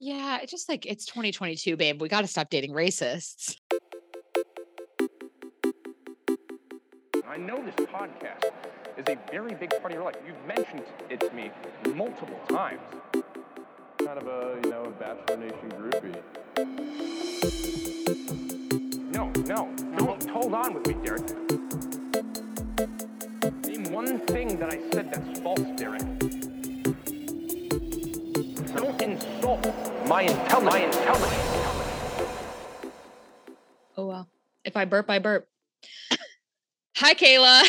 [0.00, 2.00] Yeah, it's just like it's 2022, babe.
[2.00, 3.56] We got to stop dating racists.
[7.26, 8.44] I know this podcast
[8.96, 10.14] is a very big part of your life.
[10.24, 11.50] You've mentioned it to me
[11.94, 12.80] multiple times.
[13.98, 16.22] Kind of a, you know, a Bachelor Nation groupie.
[19.12, 21.28] No, no, don't hold on with me, Derek.
[23.66, 26.17] Name one thing that I said that's false, Derek.
[28.74, 29.64] Don't insult
[30.06, 30.72] my intelligence.
[30.72, 31.48] My intelligence.
[33.96, 34.28] Oh well.
[34.64, 35.48] If I burp, I burp.
[36.96, 37.62] Hi, Kayla.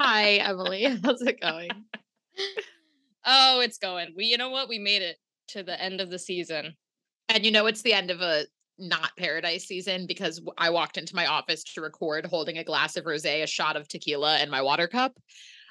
[0.00, 0.84] Hi, Emily.
[1.04, 1.70] How's it going?
[3.26, 4.14] oh, it's going.
[4.16, 4.68] We, you know what?
[4.68, 5.16] We made it
[5.48, 6.74] to the end of the season.
[7.28, 8.44] And you know, it's the end of a
[8.78, 13.04] not paradise season because I walked into my office to record holding a glass of
[13.04, 15.12] rosé, a shot of tequila, and my water cup.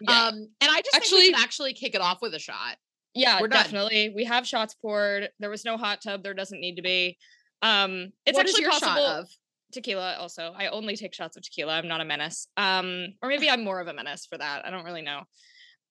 [0.02, 0.28] Yeah.
[0.28, 2.78] Um, and I just actually think we should actually kick it off with a shot.
[3.14, 3.64] yeah, we're done.
[3.64, 4.14] definitely.
[4.16, 5.30] We have shots poured.
[5.40, 6.24] There was no hot tub.
[6.24, 7.18] There doesn't need to be.
[7.62, 9.26] Um, it's What actually possible.
[9.72, 13.48] tequila also i only take shots of tequila i'm not a menace um or maybe
[13.52, 15.22] i'm more of a menace for that i don't really know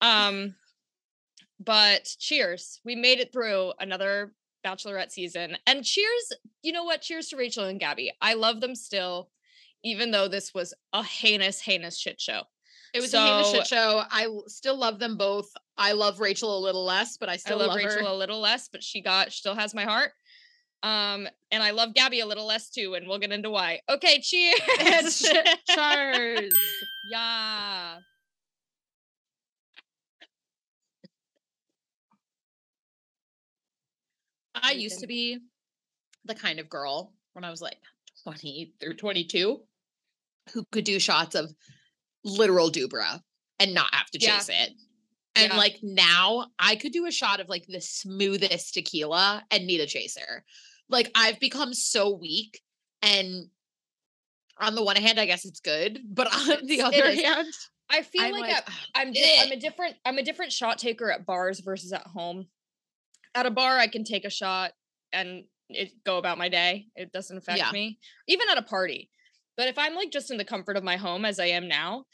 [0.01, 0.56] um
[1.61, 4.33] but cheers we made it through another
[4.67, 8.75] bachelorette season and cheers you know what cheers to rachel and gabby i love them
[8.75, 9.31] still
[9.84, 12.42] even though this was a heinous heinous shit show
[12.94, 14.03] It was a So- shit show.
[14.11, 15.50] I still love them both.
[15.77, 18.12] I love Rachel a little less, but I i still love, love, rachel her.
[18.12, 20.12] a little less but she got still has my heart
[20.84, 24.20] um and i love gabby a little less too and we'll get into why okay
[24.20, 25.25] cheers
[25.69, 26.53] Cheers.
[27.11, 27.98] yeah
[34.55, 35.39] I used to be
[36.25, 37.78] the kind of girl when I was like
[38.25, 39.61] 20 through 22
[40.52, 41.52] who could do shots of
[42.29, 43.21] literal Dubra
[43.59, 44.37] and not have to Yeah.
[44.39, 44.73] chase it.
[45.34, 45.57] And Yeah.
[45.57, 49.87] like now I could do a shot of like the smoothest tequila and need a
[49.87, 50.45] chaser.
[50.89, 52.61] Like I've become so weak
[53.03, 53.51] and
[54.59, 57.48] on the one hand I guess it's good, but on the other hand
[57.91, 60.79] I feel I'm like, like, I- I'm di- I'm a different I'm a different shot
[60.79, 62.47] taker at bars versus at home.
[63.35, 64.73] At a bar, I can take a shot
[65.13, 66.86] and it go about my day.
[66.97, 67.70] It doesn't affect Yeah.
[67.70, 69.11] me, even at a party.
[69.57, 72.05] But if I'm like just in the comfort of my home as I am now,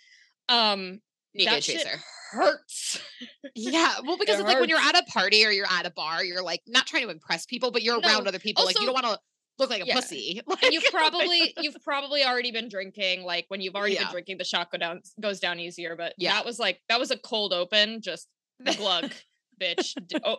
[0.48, 1.00] um,
[1.34, 1.98] need a that shit chaser.
[2.32, 3.00] hurts.
[3.56, 5.90] Yeah, well, because It it's like when you're at a party or you're at a
[5.90, 8.64] bar, you're like not trying to impress people, but you're around other people.
[8.64, 9.18] like you don't want to
[9.58, 9.94] look like a Yeah.
[9.94, 10.40] pussy.
[10.62, 13.22] and you've probably you've probably already been drinking.
[13.22, 14.04] Like when you've already Yeah.
[14.04, 15.94] been drinking, the shot go down goes down easier.
[15.94, 16.32] But Yeah.
[16.32, 18.28] that was like that was a cold open, just
[18.76, 19.12] glug,
[19.60, 19.94] bitch.
[20.24, 20.38] Oh,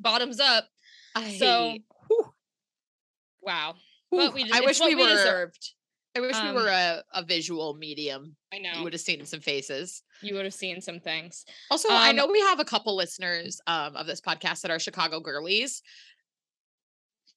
[0.00, 0.66] bottoms up.
[1.14, 1.76] I, So
[2.08, 2.32] whew,
[3.42, 3.76] Wow.
[4.10, 5.08] whew, But we I wish what we were.
[5.08, 5.72] deserved.
[6.16, 8.36] I wish um, we were a, a visual medium.
[8.52, 8.72] I know.
[8.76, 10.02] You would have seen some faces.
[10.22, 11.44] You would have seen some things.
[11.70, 14.78] Also, I Um, know we have a couple listeners um, of this podcast that are
[14.78, 15.82] Chicago girlies.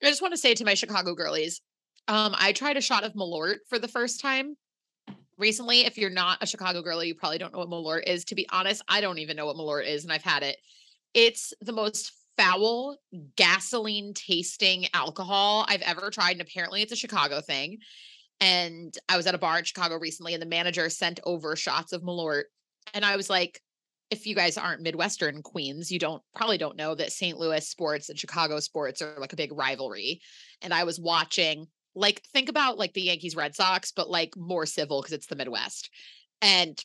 [0.04, 1.62] I just want to say to my Chicago girlies,
[2.08, 4.56] um, I tried a shot of Malort for the first time
[5.40, 5.82] recently.
[5.86, 8.26] If you're not a Chicago girly, you probably don't know what Malort is.
[8.26, 10.58] To be honest, I don't even know what Malort is, and I've had it.
[11.16, 12.98] It's the most foul,
[13.36, 16.34] gasoline tasting alcohol I've ever tried.
[16.34, 17.80] And apparently, it's a Chicago thing.
[18.40, 21.94] And I was at a bar in Chicago recently, and the manager sent over shots
[21.94, 22.44] of Malort.
[22.94, 23.62] And I was like,
[24.10, 27.38] if you guys aren't Midwestern queens, you don't probably don't know that St.
[27.38, 30.22] Louis sports and Chicago sports are like a big rivalry.
[30.62, 34.66] And I was watching, like, think about like the Yankees Red Sox, but like more
[34.66, 35.90] civil because it's the Midwest.
[36.42, 36.82] And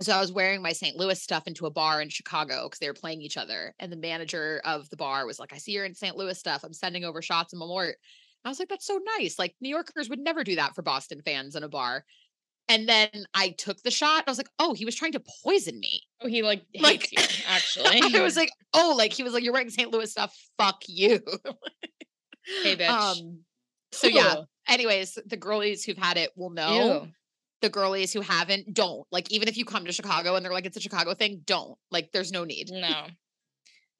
[0.00, 0.96] so I was wearing my St.
[0.96, 3.74] Louis stuff into a bar in Chicago because they were playing each other.
[3.78, 6.16] And the manager of the bar was like, I see you're in St.
[6.16, 6.64] Louis stuff.
[6.64, 7.92] I'm sending over shots of Malort.
[8.44, 9.38] I was like, that's so nice.
[9.38, 12.04] Like New Yorkers would never do that for Boston fans in a bar.
[12.68, 14.24] And then I took the shot.
[14.26, 16.02] I was like, oh, he was trying to poison me.
[16.22, 17.18] Oh, he like hates Like, you,
[17.48, 18.00] actually.
[18.16, 19.90] I was like, oh, like he was like, you're wearing St.
[19.90, 20.34] Louis stuff.
[20.56, 21.20] Fuck you.
[22.62, 22.88] hey bitch.
[22.88, 23.40] Um,
[23.92, 24.42] so yeah.
[24.68, 27.02] Anyways, the girlies who've had it will know.
[27.02, 27.08] Ew.
[27.60, 29.04] The girlies who haven't, don't.
[29.10, 31.76] Like, even if you come to Chicago and they're like, it's a Chicago thing, don't.
[31.90, 32.70] Like, there's no need.
[32.70, 33.06] No.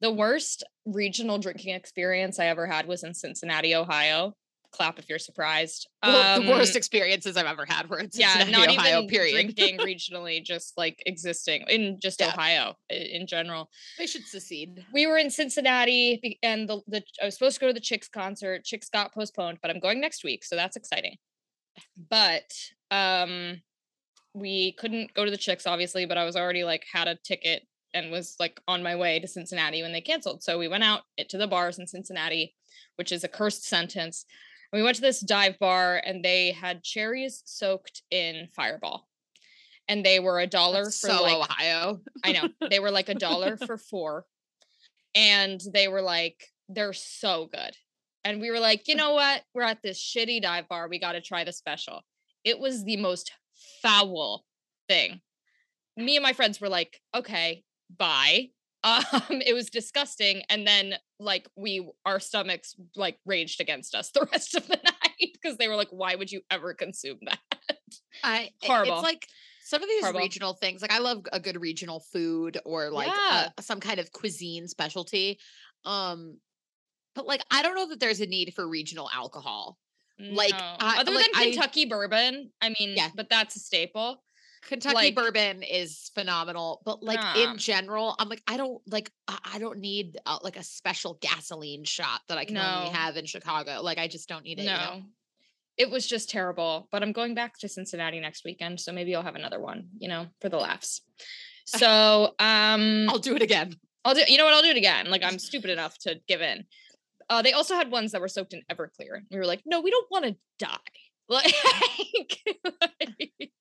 [0.01, 4.33] The worst regional drinking experience I ever had was in Cincinnati, Ohio.
[4.71, 5.87] Clap if you're surprised.
[6.01, 9.09] Well, the worst Um, experiences I've ever had were in yeah, Cincinnati, not Ohio, even
[9.09, 9.33] period.
[9.33, 12.29] drinking regionally, just like existing in just Yeah.
[12.29, 13.69] Ohio in general.
[13.97, 14.85] they should secede.
[14.93, 18.07] we were in Cincinnati and the, the I was supposed to go to the Chicks
[18.07, 18.63] concert.
[18.63, 21.17] Chicks got postponed, but I'm going next week, so that's exciting.
[22.09, 22.49] But
[22.91, 23.61] um
[24.33, 27.67] we couldn't go to the Chicks obviously, but I was already like had a ticket
[27.93, 30.43] and was like on my way to Cincinnati when they canceled.
[30.43, 32.55] So we went out to the bars in Cincinnati,
[32.95, 34.25] which is a cursed sentence.
[34.71, 39.07] And we went to this dive bar and they had cherries soaked in fireball.
[39.87, 41.99] And they were a dollar for so like Ohio.
[42.23, 42.47] I know.
[42.69, 44.25] They were like a dollar for four.
[45.13, 47.75] and they were like, they're so good.
[48.23, 49.41] And we were like, you know what?
[49.53, 50.87] We're at this shitty dive bar.
[50.87, 52.01] We got to try the special.
[52.45, 53.31] It was the most
[53.81, 54.45] foul
[54.87, 55.21] thing.
[55.97, 57.63] Me and my friends were like, okay,
[57.97, 58.49] bye.
[58.83, 59.03] Um,
[59.45, 60.41] it was disgusting.
[60.49, 65.29] And then like we our stomachs like raged against us the rest of the night
[65.33, 67.37] because they were like, why would you ever consume that?
[68.23, 68.93] I Horrible.
[68.95, 69.27] It's like
[69.63, 70.21] some of these Horrible.
[70.21, 70.81] regional things.
[70.81, 73.49] Like I love a good regional food or like Yeah.
[73.55, 75.37] uh, some kind of cuisine specialty.
[75.85, 76.39] Um,
[77.13, 79.77] but like I don't know that there's a need for regional alcohol.
[80.19, 83.09] Like, I- other like, than I- Kentucky bourbon, I mean, Yeah.
[83.15, 84.23] but that's a staple.
[84.61, 89.57] Kentucky Like- bourbon is phenomenal, but like in general, I'm like I don't like I
[89.59, 93.81] don't need uh, like a special gasoline shot that I can only have in Chicago.
[93.81, 94.65] Like I just don't need it.
[94.65, 94.71] No.
[94.71, 95.01] you know?
[95.77, 96.87] It was just terrible.
[96.91, 100.07] But I'm going back to Cincinnati next weekend, so maybe I'll have another one, you
[100.07, 101.01] know, for the laughs.
[101.65, 103.75] So um I'll do it again.
[104.05, 105.09] I'll do you know what I'll do it again.
[105.09, 106.65] Like I'm stupid enough to give in.
[107.29, 109.21] Uh they also had ones that were soaked in Everclear.
[109.31, 110.77] We were like, no, we don't want to die.
[111.29, 111.55] Like,
[112.99, 113.51] like,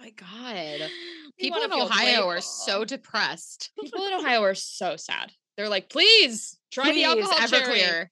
[0.00, 0.90] my God.
[1.38, 3.70] People in Ohio are so depressed.
[3.80, 5.32] people in Ohio are so sad.
[5.56, 8.06] They're like, please try the Please, alcohol cherry." Everclear.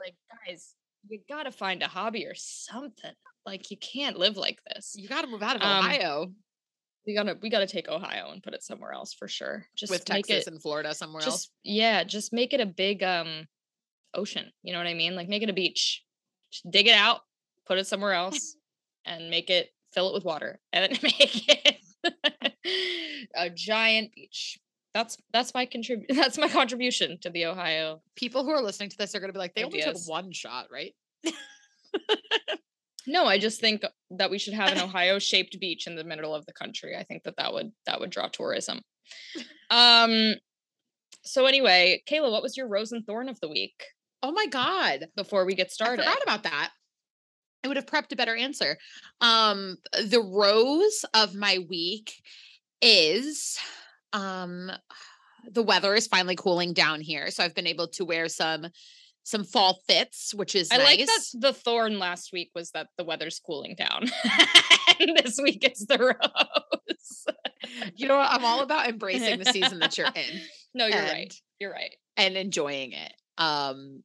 [0.00, 0.14] Like,
[0.46, 0.74] guys,
[1.08, 3.12] you gotta find a hobby or something.
[3.46, 4.94] Like, you can't live like this.
[4.96, 6.32] You got to move out of Um, Ohio
[7.06, 9.66] We gotta we gotta take Ohio and put it somewhere else for sure.
[9.76, 11.50] Just with Texas it, and Florida somewhere else.
[11.62, 13.46] yeah, just make it a big um
[14.14, 14.50] ocean.
[14.62, 15.14] You know what I mean?
[15.14, 16.02] Like make it a beach.
[16.50, 17.20] Just dig it out,
[17.66, 18.56] put it somewhere else,
[19.04, 21.78] and make it fill it with water, and then make it
[23.34, 24.58] a giant beach.
[24.92, 28.02] That's that's my contrib- That's my contribution to the Ohio.
[28.16, 30.32] People who are listening to this are going to be like, they only took one
[30.32, 30.94] shot, right?
[33.06, 33.82] No, I just think
[34.12, 36.96] that we should have an Ohio shaped beach in the middle of the country.
[36.96, 38.80] I think that that would that would draw tourism.
[39.70, 40.34] Um.
[41.22, 43.82] So anyway, Kayla, what was your rose and thorn of the week
[44.22, 45.08] Oh my God.
[45.16, 46.70] before we get started, I forgot about that.
[47.64, 48.76] I would have prepped a better answer.
[49.20, 52.12] Um, the rose of my week
[52.82, 53.58] is
[54.12, 54.70] um
[55.50, 57.30] the weather is finally cooling down here.
[57.30, 58.66] So I've been able to wear some
[59.26, 60.80] some fall fits, which is nice.
[60.80, 60.98] I nice.
[60.98, 64.02] like that the thorn last week was that the weather's cooling down,
[65.00, 67.26] and this week it's the rose.
[67.96, 68.30] You know what?
[68.30, 70.40] I'm all about embracing the season that you're in
[70.74, 71.34] No, you're And- right.
[71.58, 71.94] You're right.
[72.18, 73.12] and enjoying it.
[73.38, 74.02] Um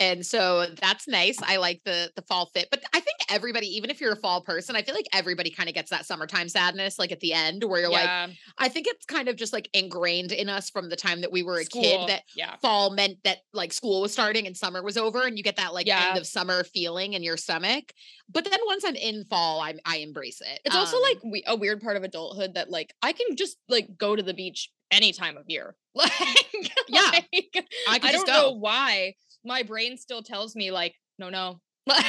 [0.00, 1.42] and so that's nice.
[1.42, 2.68] I like the the fall fit.
[2.70, 5.68] But I think everybody, even if you're a fall person, I feel like everybody kind
[5.68, 8.16] of gets that summertime sadness like at the end where you're like,
[8.58, 11.42] I think it's kind of just like ingrained in us from the time that we
[11.42, 14.82] were a school, kid that yeah, fall meant that like school was starting and summer
[14.82, 15.94] was over and you get that like Yeah.
[15.96, 17.92] end of summer feeling in your stomach.
[18.28, 20.60] But then once I'm in fall, I I embrace it.
[20.64, 23.58] It's also Um, like we, a weird part of adulthood that like I can just
[23.68, 25.76] like go to the beach any time of year.
[25.94, 29.14] Like, Yeah, like, I I don't know why
[29.44, 32.02] my brain still tells me like, no, no, like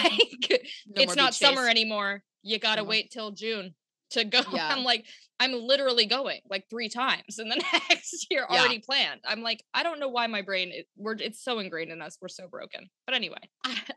[0.88, 2.24] No it's not summer anymore.
[2.44, 3.75] You got to No wait till June
[4.12, 4.42] to go.
[4.51, 4.68] Yeah.
[4.69, 5.06] I'm like,
[5.39, 7.56] I'm literally going like three times in the
[7.89, 8.60] next year Yeah.
[8.60, 9.22] already planned.
[9.25, 12.18] I'm like, I don't know why my brain it, we're it's so ingrained in us.
[12.22, 12.89] We're so broken.
[13.06, 13.50] But anyway,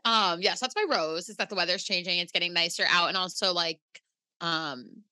[0.05, 3.17] um yes that's my rose is that the weather's changing it's getting nicer out and
[3.17, 3.79] also like
[4.41, 5.03] um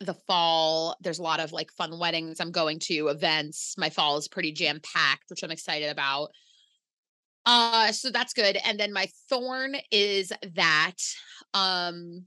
[0.00, 4.16] the fall there's a lot of like fun weddings i'm going to events my fall
[4.16, 6.30] is pretty jam packed which i'm excited about
[7.46, 10.96] uh so that's good and then my thorn is that
[11.54, 12.24] um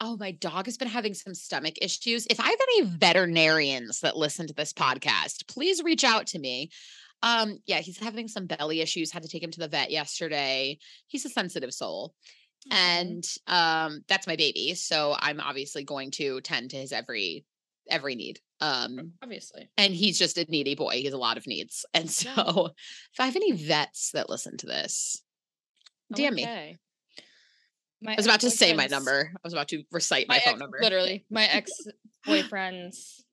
[0.00, 4.16] oh my dog has been having some stomach issues if i have any veterinarians that
[4.16, 6.70] listen to this podcast please reach out to me
[7.22, 9.12] um, yeah, he's having some belly issues.
[9.12, 10.78] Had to take him to the vet yesterday.
[11.06, 12.14] He's a sensitive soul.
[12.70, 14.74] And um that's my baby.
[14.74, 17.44] So I'm obviously going to tend to his every
[17.90, 18.40] every need.
[18.62, 20.92] Um obviously, and he's just a needy boy.
[20.92, 21.84] He has a lot of needs.
[21.92, 22.70] And so
[23.12, 25.22] if I have any vets that listen to this,
[26.14, 26.78] damn me.
[28.04, 29.30] My I was about to say my number.
[29.32, 30.78] I was about to recite my, phone ex- number.
[30.80, 31.70] Literally, my ex
[32.26, 33.24] boyfriend's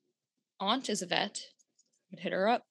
[0.60, 1.40] aunt is a vet.
[1.42, 2.64] I would hit her up.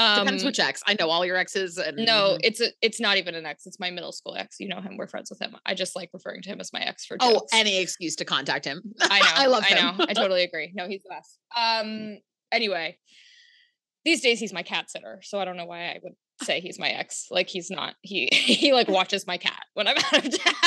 [0.00, 0.82] Um, Depends which ex.
[0.86, 3.66] I know all your exes and No, it's a, it's not even an ex.
[3.66, 4.56] It's my middle school ex.
[4.58, 4.96] You know him.
[4.96, 5.54] We're friends with him.
[5.66, 8.64] I just like referring to him as my ex for oh, any excuse to contact
[8.64, 8.80] him.
[9.02, 9.26] I know.
[9.34, 9.98] I love I him.
[9.98, 10.06] know.
[10.08, 10.72] I totally agree.
[10.74, 11.38] No, he's the best.
[11.54, 12.18] Um.
[12.50, 12.96] Anyway,
[14.06, 16.78] these days he's my cat sitter, so I don't know why I would say he's
[16.78, 17.26] my ex.
[17.30, 17.94] Like he's not.
[18.00, 20.54] He he like watches my cat when I'm out of town.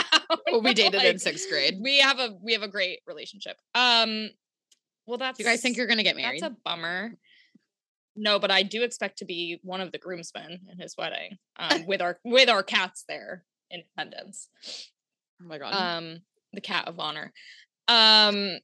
[0.51, 1.75] Well, we dated in sixth grade.
[1.81, 3.57] We have a we have a great relationship.
[3.73, 4.29] Um.
[5.07, 6.41] Well, that's You guys think you're gonna get married?
[6.41, 7.17] that's a bummer.
[8.15, 11.85] No, but I do expect to be one of the groomsmen in his wedding, um,
[11.85, 14.49] with our with our cats there in attendance.
[15.41, 15.73] oh my god.
[15.73, 16.19] Um,
[16.53, 17.33] the cat of honor.
[17.87, 18.59] Um,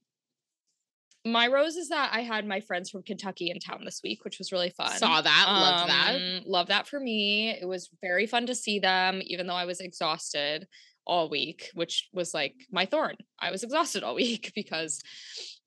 [1.25, 4.37] My rose is that I had my friends from Kentucky in town this week, which
[4.37, 4.95] was really fun.
[4.97, 6.15] Saw that, love that.
[6.15, 7.49] Um, Love that for me.
[7.49, 10.67] It was very fun to see them, even though I was exhausted
[11.05, 13.15] all week, which was like my thorn.
[13.39, 15.01] I was exhausted all week because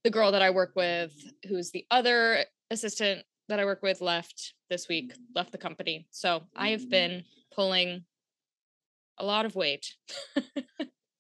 [0.05, 1.13] the girl that I work with,
[1.49, 6.07] who's the other assistant that I work with, left this week, left the company.
[6.11, 8.05] So I have been pulling
[9.19, 9.95] a lot of weight.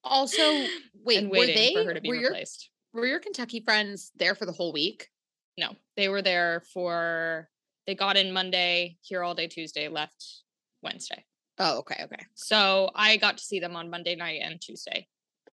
[0.05, 0.67] Also,
[1.05, 2.71] wait, and were they for her to be were your replaced.
[2.93, 5.09] were your Kentucky friends there for the whole week?
[5.57, 7.49] No, they were there for
[7.87, 10.43] they got in Monday, here all day Tuesday, left
[10.83, 11.25] Wednesday.
[11.59, 12.25] Oh, okay, okay.
[12.35, 15.07] So I got to see them on Monday night and Tuesday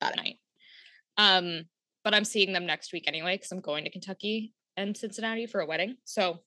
[0.02, 0.16] it.
[0.16, 0.37] night.
[1.16, 1.64] Um,
[2.04, 5.61] but I'm seeing them next week anyway because I'm going to Kentucky and Cincinnati for
[5.61, 5.97] a wedding.
[6.04, 6.40] So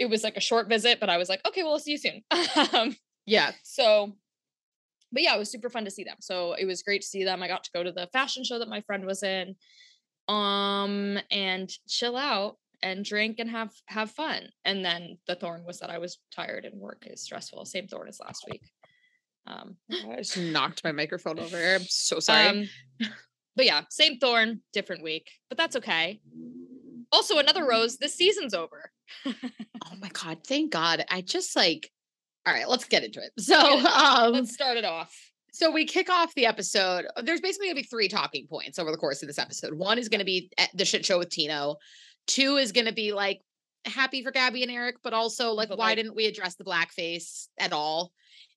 [0.00, 1.98] it was like a short visit, but I was like, okay, well, I'll see you
[1.98, 2.22] soon.
[2.72, 3.52] um, Yeah.
[3.62, 4.16] so,
[5.12, 6.16] but yeah, it was super fun to see them.
[6.20, 7.42] So it was great to see them.
[7.42, 9.54] I got to go to the fashion show that my friend was in,
[10.26, 14.48] um, and chill out and drink and have have fun.
[14.64, 17.66] And then the thorn was that I was tired and work is stressful.
[17.66, 18.62] Same thorn as last week.
[19.46, 21.58] Um, I just knocked my microphone over.
[21.74, 22.46] I'm so sorry.
[22.46, 22.68] um,
[23.54, 26.20] but yeah, same thorn, different week, but that's okay.
[27.12, 27.96] Also, another rose.
[27.96, 28.90] This season's over.
[29.26, 29.32] oh
[30.00, 31.04] my god, thank God.
[31.10, 31.90] I just like
[32.46, 33.32] all right, let's get into it.
[33.38, 33.84] So it.
[33.84, 35.14] um Let's start it off.
[35.52, 37.04] so we kick off the episode.
[37.22, 39.74] There's basically gonna be three talking points over the course of this episode.
[39.74, 41.76] One is gonna be eh, the shit show with Tino.
[42.26, 43.40] Two is gonna be like
[43.84, 46.64] happy for Gabby and Erich, but also like But, why like- didn't we address the
[46.64, 48.12] blackface at all?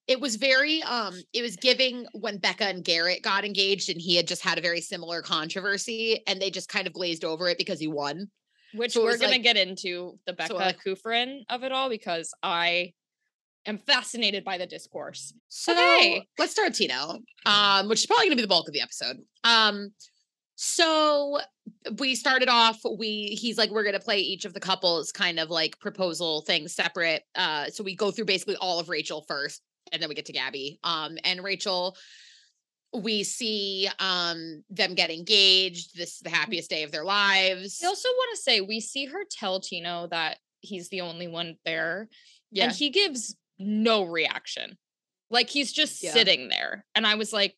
[0.07, 4.15] It was very um it was giving when Becca and Garrett got engaged and he
[4.15, 7.57] had just had a very similar controversy and they just kind of glazed over it
[7.57, 8.29] because he won.
[8.75, 12.33] Which So we're gonna like- get into the Becca like- Kufrin of it all because
[12.43, 12.93] I
[13.65, 15.33] am fascinated by the discourse.
[15.47, 16.27] So Okay.
[16.37, 19.17] let's start Tino, um, which is probably going to be the bulk of the episode.
[19.45, 19.93] Um,
[20.55, 21.39] so
[21.97, 22.79] we started off.
[22.97, 26.41] We he's like we're going to play each of the couples kind of like proposal
[26.41, 27.23] things separate.
[27.35, 29.61] Uh, so we go through basically all of Rachel first,
[29.91, 30.79] and then we get to Gabby.
[30.83, 31.95] Um, and Rachel.
[32.93, 35.97] We see um them get engaged.
[35.97, 37.79] This is the happiest day of their lives.
[37.83, 41.57] I also want to say we see her tell Tino that he's the only one
[41.65, 42.07] there,
[42.51, 44.77] yeah, and he gives no reaction.
[45.29, 46.13] Like he's just Yeah.
[46.13, 46.85] sitting there.
[46.93, 47.55] And I was like,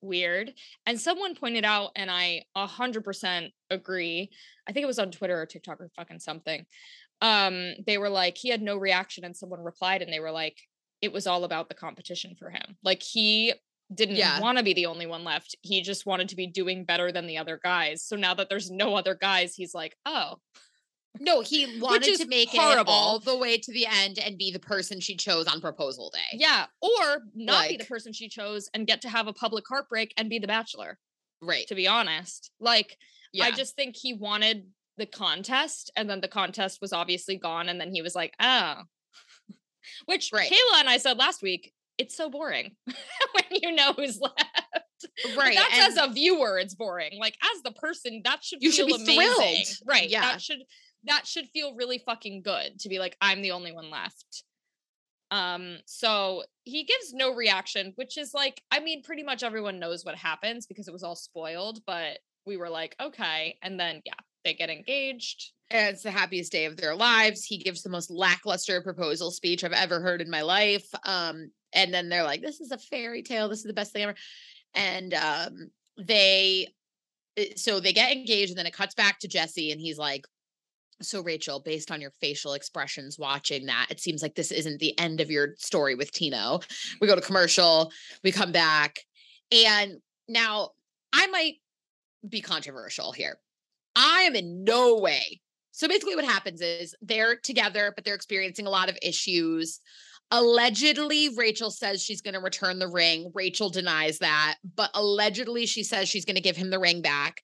[0.00, 0.52] weird.
[0.86, 4.30] And someone pointed out, and I a hundred percent agree.
[4.68, 6.64] I think it was on Twitter or TikTok or fucking something.
[7.22, 10.58] Um, they were like, he had no reaction, and someone replied, and they were like,
[11.02, 12.76] it was all about the competition for him.
[12.82, 13.52] Like he
[13.94, 14.40] didn't Yeah.
[14.40, 15.54] want to be the only one left.
[15.62, 18.02] He just wanted to be doing better than the other guys.
[18.02, 20.36] So now that there's no other guys, he's like, oh,
[21.18, 24.58] no, he wanted to make it all the way to the end and be the
[24.58, 26.36] person she chose on proposal day.
[26.38, 26.66] yeah.
[26.82, 30.28] Or not be the person she chose and get to have a public heartbreak and
[30.28, 30.98] be the bachelor,
[31.40, 31.66] right.
[31.68, 32.50] to be honest.
[32.60, 32.98] Like,
[33.32, 33.44] Yeah.
[33.44, 34.66] I just think he wanted
[34.98, 37.68] the contest and then the contest was obviously gone.
[37.70, 38.82] And then he was like, oh,
[40.06, 40.50] which Right.
[40.50, 44.36] Kayla and I said last week, it's so boring when you know who's left.
[45.24, 45.56] But right.
[45.56, 47.18] that's and- as a viewer, it's boring.
[47.20, 49.64] Like as the person, that should You should feel be amazing.
[49.64, 49.66] thrilled.
[49.86, 50.08] Right.
[50.08, 50.22] Yeah.
[50.22, 50.58] That should
[51.04, 54.42] that should feel really fucking good to be like, I'm the only one left.
[55.30, 60.04] Um, so he gives no reaction, which is like, I mean, pretty much everyone knows
[60.04, 63.56] what happens because it was all spoiled, but we were like, okay.
[63.62, 65.52] And then yeah, they get engaged.
[65.70, 67.44] and it's the happiest day of their lives.
[67.44, 70.86] He gives the most lackluster proposal speech I've ever heard in my life.
[71.04, 73.48] Um, and then they're like, "This is a fairy tale.
[73.48, 74.16] This is the best thing ever."
[74.74, 76.68] And um, they,
[77.36, 80.26] eh, so they get engaged, and then it cuts back to Jesse, and he's like,
[81.02, 84.98] "So Rachel, based on your facial expressions watching that, it seems like this isn't the
[84.98, 86.60] end of your story with Tino."
[87.00, 87.92] We go to commercial.
[88.24, 89.00] We come back,
[89.52, 90.70] and now
[91.12, 91.56] I might
[92.28, 93.38] be controversial here.
[93.94, 95.40] I am in no way.
[95.72, 99.80] So basically, what happens is they're together, but they're experiencing a lot of issues.
[100.30, 103.30] Allegedly, Rachel says she's going to return the ring.
[103.34, 107.42] Rachel denies that, but allegedly, she says she's going to give him the ring back.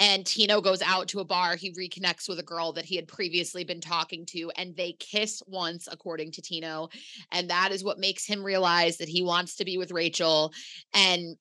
[0.00, 1.54] And Tino goes out to a bar.
[1.54, 5.42] He reconnects with a girl that he had previously been talking to, and they kiss
[5.46, 6.88] once, according to Tino.
[7.30, 10.52] And that is what makes him realize that he wants to be with Rachel.
[10.94, 11.36] And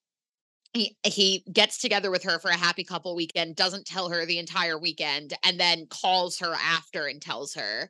[0.73, 4.37] he he gets together with her for a happy couple weekend doesn't tell her the
[4.39, 7.89] entire weekend and then calls her after and tells her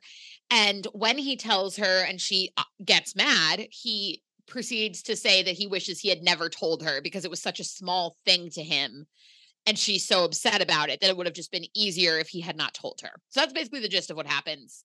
[0.50, 5.54] and when he tells her and she uh, gets mad he proceeds to say that
[5.54, 8.62] he wishes he had never told her because it was such a small thing to
[8.62, 9.06] him
[9.64, 12.40] and she's so upset about it that it would have just been easier if he
[12.40, 14.84] had not told her so that's basically the gist of what happens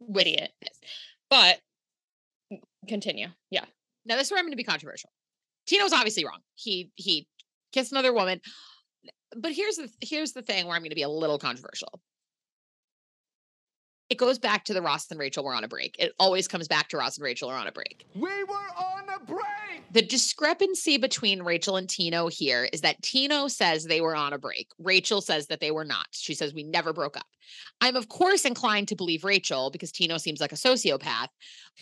[0.00, 0.80] with this.
[1.28, 1.60] But
[2.88, 3.28] continue.
[3.50, 3.64] Yeah.
[4.06, 5.10] Now this is where I'm going to be controversial.
[5.70, 6.40] Tino's obviously wrong.
[6.56, 7.26] He he
[7.72, 8.40] kissed another woman.
[9.36, 12.00] but here's the here's the thing where I'm going to be a little controversial.
[14.08, 15.94] It goes back to the Ross and Rachel were on a break.
[16.00, 18.04] It always comes back to Ross and Rachel are on a break.
[18.16, 19.44] We were on a break.
[19.92, 24.38] The discrepancy between Rachel and Tino here is that Tino says they were on a
[24.38, 24.66] break.
[24.80, 26.06] Rachel says that they were not.
[26.10, 27.26] She says we never broke up.
[27.80, 31.28] I'm of course inclined to believe Rachel because Tino seems like a sociopath.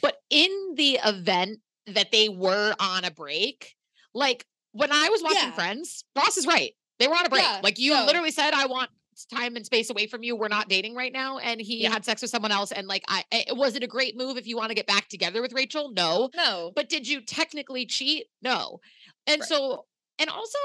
[0.03, 3.75] But in the event that they were on a break,
[4.15, 5.53] like when I was watching Yeah.
[5.53, 6.73] Friends, Ross is right.
[6.99, 7.43] They were on a break.
[7.43, 8.05] Yeah, like you no.
[8.07, 8.91] literally said, I want
[9.33, 10.37] time and space away from you.
[10.37, 11.39] We're not dating right now.
[11.39, 11.91] And he Yeah.
[11.91, 12.71] had sex with someone else.
[12.73, 15.09] And like, I, it was it a great move if you want to get back
[15.09, 15.91] together with Rachel?
[15.93, 16.31] No.
[16.37, 16.73] No.
[16.75, 18.27] But did you technically cheat?
[18.43, 18.81] No.
[19.27, 19.49] And Right.
[19.49, 19.87] so,
[20.21, 20.59] and also,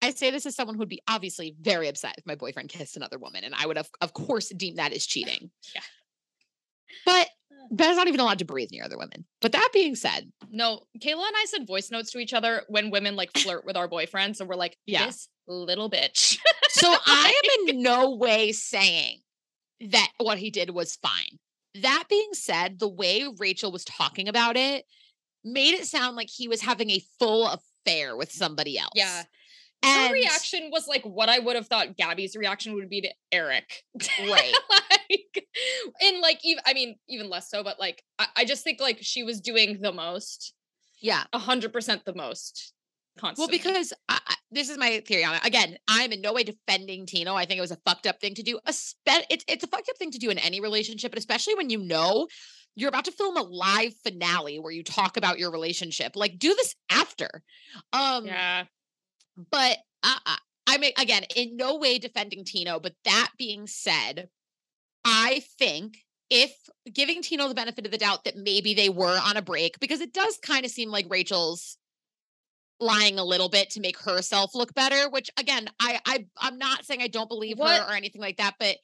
[0.00, 2.96] I say this as someone who would be obviously very upset if my boyfriend kissed
[2.96, 5.50] another woman, and I would have, of course, deem that as cheating.
[5.74, 5.80] Yeah.
[7.04, 7.28] But
[7.70, 9.24] Ben's not even allowed to breathe near other women.
[9.40, 12.90] But that being said, No, Kayla and I send voice notes to each other when
[12.90, 14.36] women like flirt with our boyfriends.
[14.36, 15.06] So we're like, Yeah.
[15.06, 16.38] this little bitch.
[16.70, 19.18] so I am in no way saying
[19.90, 21.38] that what he did was fine.
[21.82, 24.84] That being said, the way Rachel was talking about it
[25.44, 27.46] made it sound like he was having a full
[27.86, 28.90] affair with somebody else.
[28.94, 29.22] yeah.
[29.82, 33.10] And Her reaction was like what I would have thought Gabby's reaction would be to
[33.30, 33.84] Erich.
[34.20, 34.52] Right.
[34.90, 35.48] like,
[36.02, 38.98] and like, even, I mean, even less so, but like, I, I just think like
[39.00, 40.52] she was doing the most,
[41.00, 41.24] Yeah.
[41.32, 42.72] a hundred percent the most
[43.18, 43.58] Constantly.
[43.58, 44.20] Well, because I,
[44.50, 45.44] this is my theory on it.
[45.44, 47.34] Again, I'm in no way defending Tino.
[47.34, 48.60] I think it was a fucked up thing to do.
[48.66, 51.78] It's it's a fucked up thing to do in any relationship, but especially when you
[51.78, 52.28] know
[52.76, 56.12] you're about to film a live finale where you talk about your relationship.
[56.14, 57.28] Like, do this after.
[57.92, 58.64] Um, yeah.
[59.50, 62.80] But I, I, I mean, again, in no way defending Tino.
[62.80, 64.28] But that being said,
[65.04, 65.98] I think
[66.30, 66.54] if
[66.92, 70.00] giving Tino the benefit of the doubt that maybe they were on a break, because
[70.00, 71.78] it does kind of seem like Rachel's
[72.80, 75.08] lying a little bit to make herself look better.
[75.08, 78.36] Which again, I, I I'm not saying I don't believe What- her or anything like
[78.36, 78.76] that, but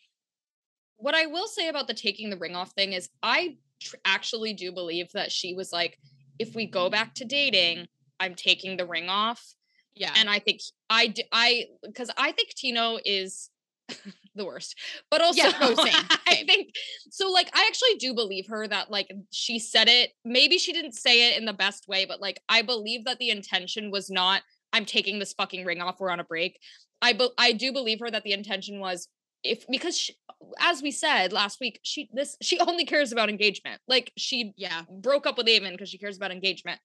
[0.97, 4.55] what I will say about the taking the ring off thing is I tr- actually
[4.55, 5.99] do believe that she was like,
[6.39, 7.89] if we go back to dating,
[8.21, 9.55] I'm taking the ring off.
[9.95, 13.51] Yeah, And I think I, I, because I think Tino is
[14.35, 14.77] the worst,
[15.11, 15.95] but also Yeah, no, same,
[16.27, 16.75] I think
[17.11, 17.31] so.
[17.31, 20.11] Like, I actually do believe her that like she said it.
[20.25, 23.31] Maybe she didn't say it in the best way, but like I believe that the
[23.31, 24.43] intention was not.
[24.73, 26.01] I'm taking this fucking ring off.
[26.01, 26.59] We're on a break.
[27.01, 29.09] I be- I do believe her that the intention was
[29.45, 30.15] if because she,
[30.59, 33.81] as we said last week, she this she only cares about engagement.
[33.87, 36.81] Like she yeah, broke up with Aven because she cares about engagement.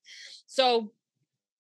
[0.46, 0.92] So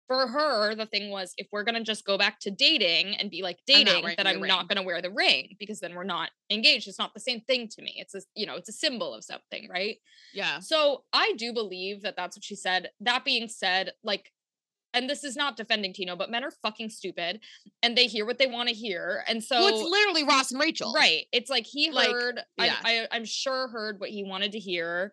[0.09, 3.43] for her, the thing was if we're gonna just go back to dating and be
[3.43, 4.49] like dating, then I'm ring.
[4.49, 6.89] not gonna wear the ring because then we're not engaged.
[6.89, 7.95] It's not the same thing to me.
[7.99, 9.99] It's a you know it's a symbol of something, right?
[10.35, 10.59] yeah.
[10.59, 12.91] So I do believe that that's what she said.
[13.01, 14.33] That being said, like.
[14.95, 17.41] And this is not defending Tino, but men are fucking stupid
[17.83, 19.23] and they hear what they want to hear.
[19.29, 21.27] And so well, it's literally Ross and Rachel, Right.
[21.31, 22.75] It's like he Like, heard, yeah.
[22.83, 25.13] I, I, I'm sure heard what he wanted to hear.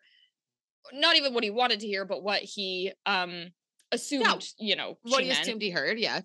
[0.93, 3.51] Not even what he wanted to hear, but what he um
[3.91, 5.41] assumed, you know, What she he meant.
[5.41, 6.21] assumed he heard, yeah.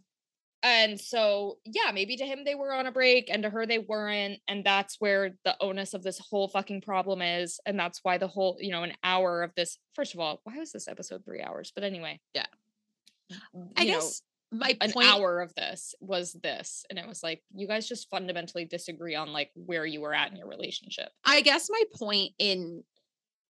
[0.63, 3.79] And so, yeah, maybe to him they were on a break and to her they
[3.79, 4.41] weren't.
[4.47, 7.61] And that's where the onus of this whole fucking problem is.
[7.65, 10.59] And that's why the whole, you know, an hour of this, first of all, why
[10.59, 11.73] was this episode three hours?
[11.75, 12.21] But anyway.
[12.35, 12.45] Yeah.
[13.77, 16.85] I you know, guess my an hour of this was this.
[16.91, 20.31] And it was like, you guys just fundamentally disagree on like where you were at
[20.31, 21.09] in your relationship.
[21.25, 22.83] I guess my point in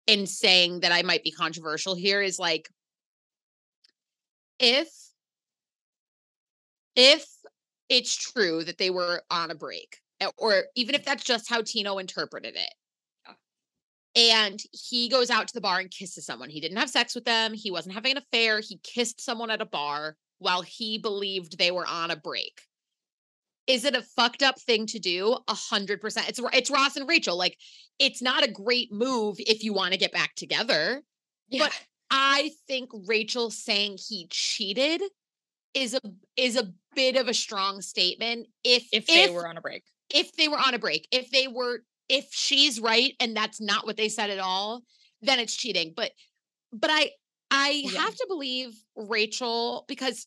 [0.06, 2.68] in saying that I might be controversial here is like
[4.62, 4.88] if
[6.94, 7.26] if
[7.88, 11.60] it's true that they were on a break eh, or even if that's just how
[11.60, 12.74] Tino interpreted it
[14.14, 17.24] and he goes out to the bar and kisses someone he didn't have sex with
[17.24, 21.58] them he wasn't having an affair he kissed someone at a bar while he believed
[21.58, 22.62] they were on a break
[23.66, 25.36] is it a fucked up thing to do?
[25.46, 26.28] A hundred percent.
[26.28, 27.38] It's it's Ross and Rachel.
[27.38, 27.56] Like,
[27.98, 31.00] it's not a great move if you want to get back together.
[31.48, 31.64] Yeah.
[31.64, 31.80] But
[32.12, 35.02] I think Rachel saying he cheated
[35.74, 36.00] is a
[36.36, 38.48] is a bit of a strong statement.
[38.62, 39.82] If if they were on a break.
[40.10, 43.86] if they were on a break, if they were if she's right and that's not
[43.86, 44.82] what they said at all,
[45.22, 45.94] then it's cheating.
[45.96, 46.12] But
[46.72, 47.12] but I
[47.50, 48.00] I Yeah.
[48.02, 50.26] have to believe Rachel because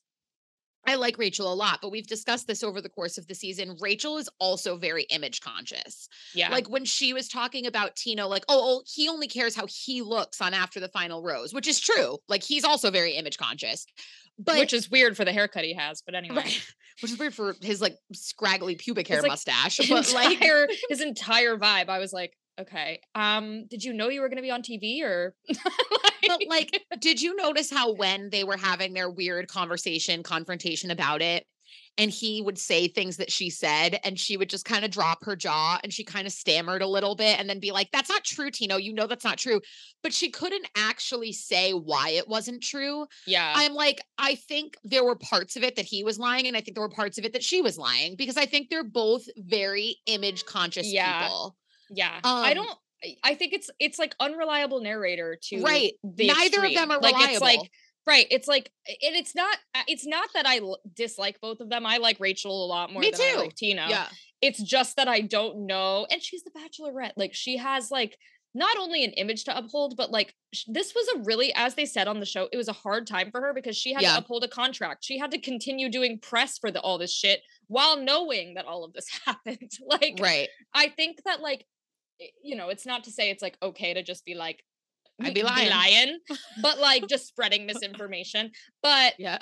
[0.87, 3.77] I like Rachel a lot, but we've discussed this over the course of the season.
[3.79, 6.07] Rachel is also very image conscious.
[6.33, 6.49] Yeah.
[6.49, 10.01] Like when she was talking about Tino, like, oh, oh, he only cares how he
[10.01, 12.17] looks on After the Final Rose, which is true.
[12.27, 13.85] Like he's also very image conscious.
[14.37, 16.35] But which is weird for the haircut he has, but anyway.
[16.35, 19.77] right, which is weird for his like scraggly pubic hair like, mustache.
[19.77, 20.39] His But like
[20.89, 22.99] his entire vibe, I was like, okay.
[23.13, 25.35] Um, did you know you were gonna be on TV or
[26.27, 31.21] but like did you notice how when they were having their weird conversation confrontation about
[31.21, 31.45] it
[31.97, 35.23] and he would say things that she said and she would just kind of drop
[35.23, 38.09] her jaw and she kind of stammered a little bit and then be like that's
[38.09, 39.61] not true Tino you know that's not true
[40.03, 43.53] but she couldn't actually say why it wasn't true Yeah.
[43.55, 46.61] I'm like I think there were parts of it that he was lying and I
[46.61, 49.23] think there were parts of it that she was lying because I think they're both
[49.37, 51.23] very image conscious Yeah.
[51.27, 51.55] people
[51.89, 52.19] yeah.
[52.23, 52.69] I um, don't
[53.03, 55.93] I- I think it's it's like unreliable narrator to Right.
[56.03, 56.91] the Neither of them extreme.
[56.91, 57.59] are like it's like
[58.07, 61.69] right it's like and it's not uh, it's not that I l- dislike both of
[61.69, 63.37] them I like Rachel a lot more Me than I too.
[63.39, 64.07] like Tino yeah
[64.41, 66.05] it's just that I don't know.
[66.11, 67.13] And she's the bachelorette.
[67.17, 68.15] Like she has like
[68.53, 71.85] not only an image to uphold, but like sh- this was a really, as they
[71.85, 74.11] said on the show, it was a hard time for her because she had Yeah.
[74.13, 75.03] to uphold a contract.
[75.03, 78.83] She had to continue doing press for the, all this shit while knowing that all
[78.83, 79.71] of this happened.
[79.87, 81.65] like right I think that like i-
[82.21, 84.63] Eh, you know, it's not to say it's like okay to just be like
[85.21, 85.69] I'd be lying.
[85.69, 86.19] lying,
[86.61, 88.51] but like just spreading misinformation.
[88.81, 89.37] But yeah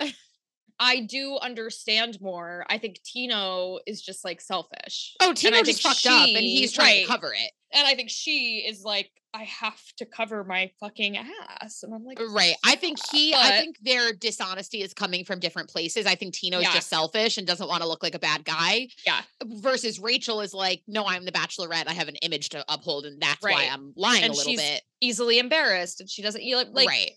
[0.79, 2.65] I do understand more.
[2.69, 5.15] I think Tino is just like selfish.
[5.21, 7.01] oh And Tino I just fucked up and he's trying right.
[7.01, 11.17] to cover it And I think she is like, I have to cover my fucking
[11.17, 11.81] ass.
[11.81, 12.53] And I'm like, Right.
[12.63, 16.05] I think he, I think their dishonesty is coming from different places.
[16.05, 16.73] I think Tino's Yeah.
[16.73, 18.89] just selfish and doesn't want to look like a bad guy.
[19.07, 19.21] Yeah.
[19.43, 21.87] Versus Rachel is like, no, I'm the bachelorette.
[21.87, 24.61] I have an image to uphold, and that's why I'm lying And a little she's
[24.61, 24.81] bit.
[25.01, 27.11] easily embarrassed and she doesn't you know, like right.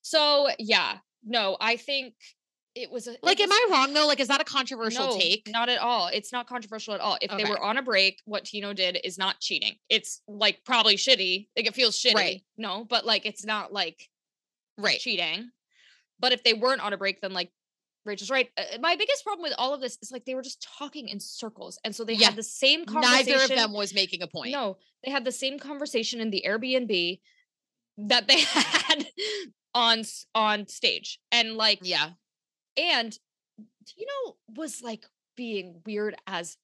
[0.00, 0.98] so yeah.
[1.28, 2.14] No, I think
[2.76, 4.06] it was a Like, am I wrong though?
[4.06, 5.48] Like, is that a controversial no, take?
[5.50, 6.08] Not at all.
[6.12, 7.16] It's not controversial at all.
[7.22, 9.76] If they were on a break, what Tino did is not cheating.
[9.88, 11.48] It's like probably shitty.
[11.56, 12.14] Like it feels shitty.
[12.14, 12.42] Right.
[12.58, 14.08] No, but like it's not like
[14.78, 15.00] right.
[15.00, 15.50] cheating.
[16.20, 17.50] But if they weren't on a break, then like
[18.04, 18.50] Rachel's right.
[18.56, 21.18] Uh, my biggest problem with all of this is like they were just talking in
[21.18, 22.26] circles, and so they Yeah.
[22.26, 23.32] had the same conversation.
[23.32, 24.52] Neither of them was making a point.
[24.52, 27.20] No, they had the same conversation in the Airbnb
[27.98, 29.06] that they had
[29.74, 32.10] on on stage, and like Yeah.
[32.76, 33.18] And
[33.86, 35.04] Tino was like
[35.36, 36.56] being weird as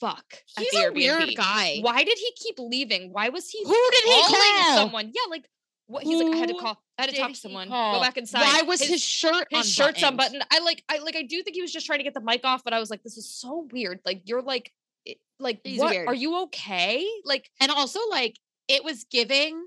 [0.00, 0.24] fuck.
[0.58, 1.78] He's a weird guy.
[1.80, 3.12] Why did he keep leaving?
[3.12, 4.76] Why was he Who did he call?
[4.76, 5.06] someone?
[5.14, 5.48] Yeah, like
[5.86, 7.68] what he's like, I had to call, I had to talk to someone.
[7.68, 7.94] call?
[7.94, 8.40] Go back inside.
[8.40, 10.42] Why was his, shirt his shirt's unbuttoned?
[10.42, 10.44] unbuttoned.
[10.52, 12.44] I like I like I do think he was just trying to get the mic
[12.44, 14.00] off, but I was like, this is so weird.
[14.04, 14.72] Like you're like
[15.04, 16.08] it- like He's what weird.
[16.08, 17.06] are you okay?
[17.24, 18.36] Like And also, like,
[18.68, 19.66] it was giving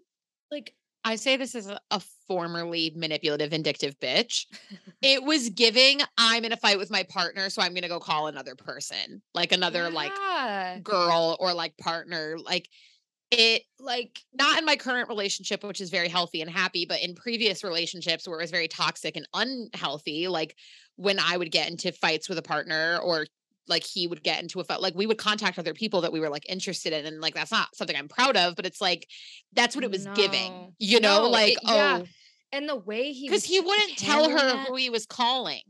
[0.51, 4.45] like I say this as a, a formerly manipulative, vindictive bitch.
[5.01, 7.99] it was giving, I'm in a fight with my partner, so I'm going to go
[7.99, 10.11] call another person, like another like
[10.83, 12.37] girl or like partner.
[12.43, 12.69] Like
[13.31, 17.15] it, like not in my current relationship, which is very healthy and happy, but in
[17.15, 20.55] previous relationships where it was very toxic and unhealthy, like
[20.95, 23.25] when I would get into fights with a partner or
[23.69, 26.19] like he would get into a fight, like we would contact other people that we
[26.19, 27.05] were like interested in.
[27.05, 29.07] And like that's not something I'm proud of, but it's like
[29.53, 30.13] that's what it was No.
[30.13, 32.07] giving, you know, No, like, it- yeah, oh,
[32.51, 35.61] and the way he because he wouldn't tell her that- who he was calling.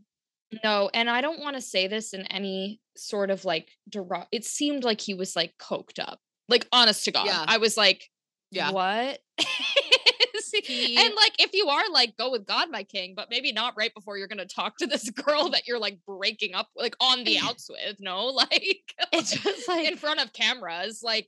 [0.64, 4.44] No, and I don't want to say this in any sort of like derog- it
[4.46, 6.20] seemed like he was like coked up.
[6.48, 7.28] Like honest to God.
[7.28, 7.46] Yeah.
[7.48, 8.10] I was like,
[8.50, 8.72] Yeah.
[8.72, 9.20] what?
[10.64, 13.74] He- and like if you are like go with God my king, but maybe not
[13.78, 17.24] right before you're gonna talk to this girl that you're like breaking up like on
[17.24, 18.28] the outs with, no?
[18.40, 21.02] Like It's just like in front of cameras.
[21.04, 21.28] Like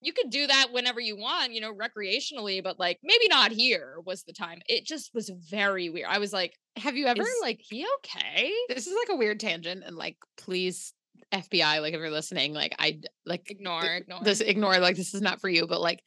[0.00, 3.96] you could do that whenever you want, you know, recreationally, but like maybe not here
[4.04, 4.60] was the time.
[4.66, 6.08] It just was very weird.
[6.08, 8.52] I was like, have you ever is like he okay?
[8.68, 10.92] this is like a weird tangent and like please
[11.32, 14.20] FBI, like if you're listening, like I like Ignore, th- ignore.
[14.22, 16.02] this ignore like this is not for you, but like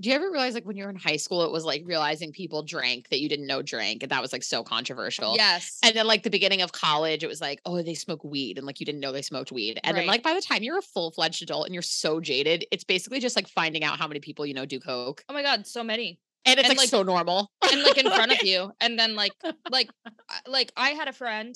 [0.00, 2.32] do you ever realize like when you were in high school it was like realizing
[2.32, 5.34] people drank that you didn't know drank and that was like so controversial.
[5.36, 5.78] Yes.
[5.82, 8.56] And then like the beginning of college, it was like, oh, they smoke weed.
[8.58, 9.78] And like you didn't know they smoked weed.
[9.84, 12.84] And then like by the time you're a full-fledged adult and you're so jaded, it's
[12.84, 15.22] basically just like finding out how many people you know do coke.
[15.28, 16.18] oh my god, so many.
[16.46, 17.50] And it's And, like, like- so normal.
[17.70, 19.32] and like in front of you and then like
[19.70, 19.90] like
[20.48, 21.54] like i had a friend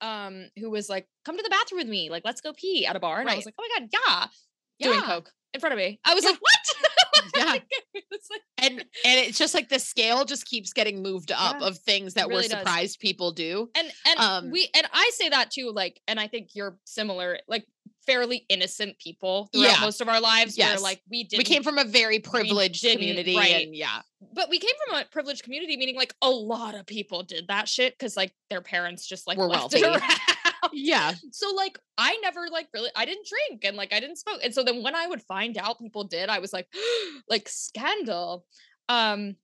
[0.00, 2.96] um who was like come to the bathroom with me like let's go pee at
[2.96, 4.26] a bar and i was like oh my god yeah
[4.88, 5.06] doing Yeah.
[5.06, 6.30] coke in front of me i was Yeah.
[6.30, 6.58] like what
[7.36, 7.44] Yeah.
[7.44, 11.32] Like, it was like- and and it's just like the scale just keeps getting moved
[11.32, 12.50] up Yeah, of things that really we're does.
[12.58, 13.70] surprised people do.
[13.74, 17.38] and and Um, we and i say that too like and i think you're similar
[17.48, 17.66] like
[18.06, 19.80] fairly innocent people throughout Yeah.
[19.80, 23.36] most of our lives where like we did we came from a very privileged community
[23.36, 23.64] right.
[23.66, 24.00] and yeah.
[24.34, 27.68] but we came from a privileged community meaning like a lot of people did that
[27.68, 29.82] shit because like their parents just like Were wealthy.
[30.72, 31.14] Yeah.
[31.32, 34.40] so like I never like really I didn't drink and like I didn't smoke.
[34.42, 36.66] And so then when I would find out people did, I was like,
[37.28, 38.44] like scandal.
[38.88, 39.36] Um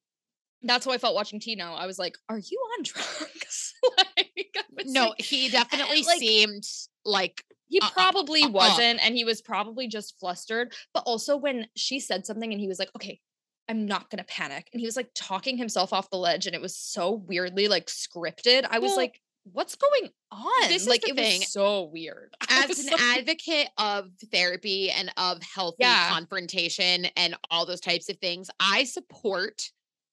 [0.62, 1.72] that's how I felt watching Tino.
[1.72, 3.74] I was like, are you on drugs?
[4.16, 6.64] like, No, like- he definitely like- seemed
[7.04, 8.50] like he uh, uh, probably uh, uh.
[8.50, 10.72] wasn't, and he was probably just flustered.
[10.94, 13.20] But also when she said something and he was like, okay,
[13.68, 14.68] I'm not gonna panic.
[14.72, 17.86] And he was like talking himself off the ledge, and it was so weirdly like
[17.86, 18.66] scripted.
[18.68, 20.68] I was Well, like, what's going on?
[20.68, 21.40] This is like it thing.
[21.40, 22.34] was so weird.
[22.50, 26.10] As an advocate of therapy and of healthy Yeah.
[26.10, 29.70] confrontation and all those types of things, I support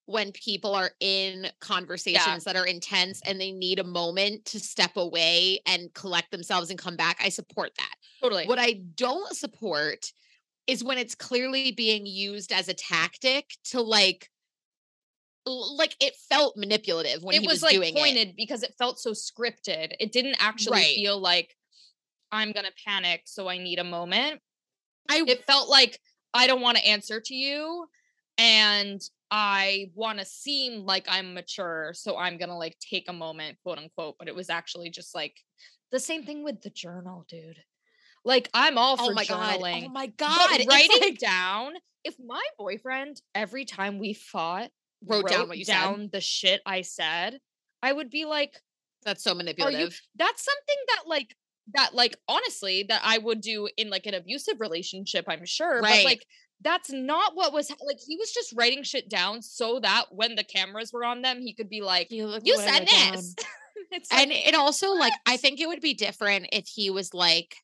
[0.08, 4.96] when people are in conversations that are intense and they need a moment to step
[4.98, 7.18] away and collect themselves and come back.
[7.22, 7.96] I support that.
[8.22, 8.46] totally.
[8.46, 10.12] What I don't support
[10.68, 14.30] is when it's clearly being used as a tactic to like
[15.46, 18.00] like it felt manipulative when it he was, was, like doing it.
[18.00, 19.94] pointed because it felt so scripted.
[20.00, 20.96] It didn't actually Right.
[20.96, 21.56] feel like
[22.32, 24.42] I'm gonna panic, so I need a moment.
[25.10, 26.00] I It felt like
[26.34, 27.88] I don't want to answer to you,
[28.38, 33.58] and I want to seem like I'm mature, so I'm gonna like take a moment,
[33.64, 34.16] quote unquote.
[34.18, 35.40] But it was actually just like
[35.92, 37.64] the same thing with the journal, dude.
[38.24, 39.56] Like I'm all oh for oh my god.
[39.56, 39.86] Oh journaling.
[39.86, 40.60] Oh my god.
[40.60, 44.72] It's writing like- down if my boyfriend every time we fought
[45.06, 46.12] Wrote down what you said.
[46.12, 47.40] the shit I said,
[47.82, 48.56] I would be like,
[49.04, 50.02] That's so "Are you?" manipulative.
[50.16, 51.36] That's something that like
[51.74, 55.26] that like honestly that I would do in like an abusive relationship.
[55.28, 56.04] I'm sure, Right.
[56.04, 56.26] but like
[56.62, 57.98] that's not what was like.
[58.06, 61.54] He was just writing shit down so that when the cameras were on them, he
[61.54, 63.36] could be like, You, look "You said this."
[63.92, 67.58] it's And it also like I think it would be different if he was like,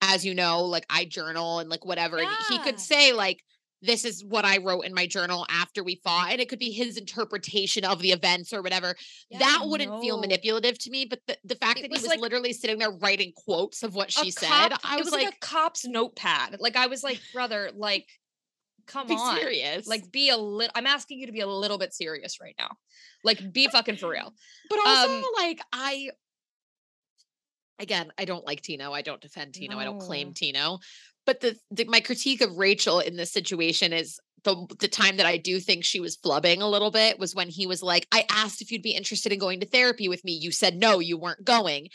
[0.00, 2.18] as you know, like I journal and like whatever.
[2.18, 3.38] And he could say like,
[3.82, 6.28] this is what I wrote in my journal after we fought.
[6.30, 8.94] And it could be his interpretation of the events or whatever.
[9.28, 11.04] yeah, that wouldn't feel manipulative to me.
[11.04, 13.82] But the, the fact It that was he was like- literally sitting there writing quotes
[13.82, 16.56] of what she said, cop- I it was, was like, like, a cop's notepad.
[16.60, 18.06] Like I was like, brother, like,
[18.86, 19.36] come be on.
[19.36, 19.86] serious.
[19.86, 22.70] Like be a little I'm asking you to be a little bit serious right now.
[23.24, 24.32] Like be fucking for real.
[24.70, 26.10] but also um, like I
[27.78, 28.92] again, I don't like Tino.
[28.92, 29.78] I don't defend Tino.
[29.78, 30.78] I don't claim Tino.
[31.24, 35.26] But the, the my critique of Rachel in this situation is the the time that
[35.26, 38.24] I do think she was flubbing a little bit was when he was like, I
[38.30, 40.32] asked if you'd be interested in going to therapy with me.
[40.32, 41.88] You said no, you weren't going.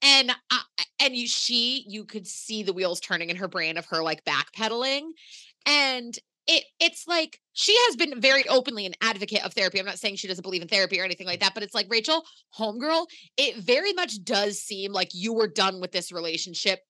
[0.00, 0.60] And I,
[1.00, 4.24] and you she you could see the wheels turning in her brain of her like
[4.24, 5.10] backpedaling.
[5.66, 9.78] And it it's like she has been very openly an advocate of therapy.
[9.78, 11.86] I'm not saying she doesn't believe in therapy or anything like that, but it's like
[11.90, 12.24] Rachel,
[12.58, 16.80] homegirl, it very much does seem like you were done with this relationship.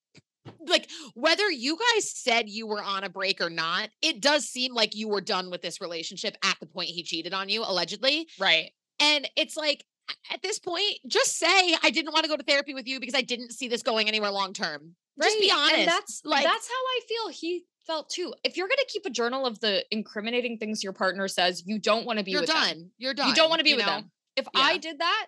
[0.69, 4.75] Like whether you guys said you were on a break or not, it does seem
[4.75, 8.29] like you were done with this relationship at the point he cheated on you, allegedly.
[8.39, 8.71] Right.
[9.01, 9.85] And it's like
[10.33, 13.15] at this point, just say I didn't want to go to therapy with you because
[13.15, 14.95] I didn't see this going anywhere long term.
[15.17, 15.27] Right.
[15.27, 15.75] Just be honest.
[15.75, 18.35] And that's like that's how I feel he felt too.
[18.45, 22.07] If you're gonna keep a journal of the incriminating things your partner says, you don't
[22.07, 22.69] want to be you're with done.
[22.69, 22.91] them.
[22.99, 23.29] You're done.
[23.29, 23.93] You don't want to be you with know?
[23.93, 24.11] them.
[24.37, 24.61] If Yeah.
[24.63, 25.27] I did that,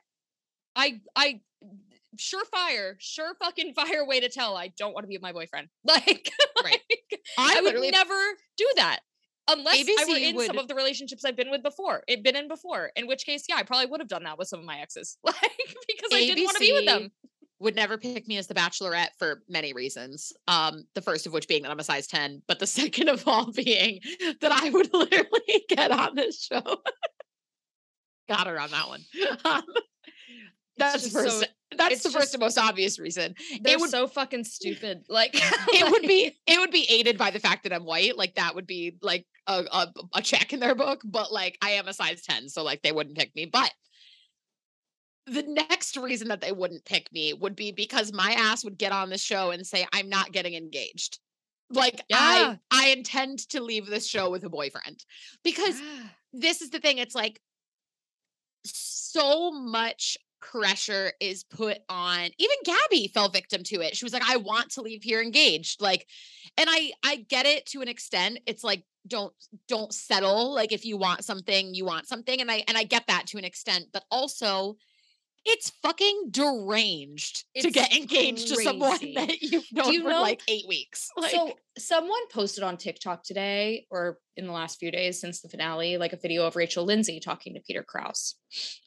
[0.77, 1.41] I I
[2.17, 5.69] surefire, sure fucking fire way to tell I don't want to be with my boyfriend.
[5.85, 6.31] Like,
[6.63, 6.79] Right.
[6.91, 8.21] like, I I, would never
[8.57, 9.01] do that.
[9.49, 12.37] Unless I were ABC in some of the relationships I've been with before, it been
[12.37, 12.91] in before.
[12.95, 15.19] In which case, yeah, I probably would have done that with some of my exes,
[15.25, 15.35] like
[15.89, 17.11] because I didn't want to be with them.
[17.59, 20.33] would never pick me as the bachelorette for many reasons.
[20.47, 23.27] Um, the first of which being that I'm a size 10, but the second of
[23.27, 24.01] all being
[24.41, 26.63] that I would literally get on this show.
[28.29, 29.01] Got her on that one.
[29.45, 29.63] Um,
[30.81, 33.35] that's the just so- first that's the first and most obvious reason.
[33.61, 35.05] They're would- so fucking stupid.
[35.09, 35.31] Like
[35.73, 38.17] It would be it would be aided by the fact that I'm white.
[38.19, 41.71] Like that would be like a, a, a check in their book, but like I
[41.73, 43.47] am a size 10, so like they wouldn't pick me.
[43.47, 43.71] But
[45.27, 48.91] the next reason that they wouldn't pick me would be because my ass would get
[48.91, 51.21] on the show and say, I'm not getting engaged.
[51.71, 52.17] Like Yeah.
[52.19, 55.05] I I intend to leave this show with a boyfriend.
[55.45, 55.81] Because
[56.33, 57.41] this is the thing, it's like
[58.65, 63.97] so much pressure is put on even Gabby fell victim to it.
[63.97, 65.81] She was like, I want to leave here engaged.
[65.81, 66.07] Like,
[66.57, 68.41] and I I get it to an extent.
[68.47, 69.33] It's like don't
[69.69, 70.55] don't settle.
[70.55, 72.41] Like if you want something, you want something.
[72.41, 74.77] And I and I get that to an extent, but also
[75.47, 80.43] it's fucking deranged to get engaged to someone that you've known you for know- like
[80.49, 81.09] eight weeks.
[81.17, 85.49] Like, so someone posted on TikTok today or in the last few days since the
[85.49, 88.37] finale, like a video of Rachel Lindsay talking to Peter Kraus.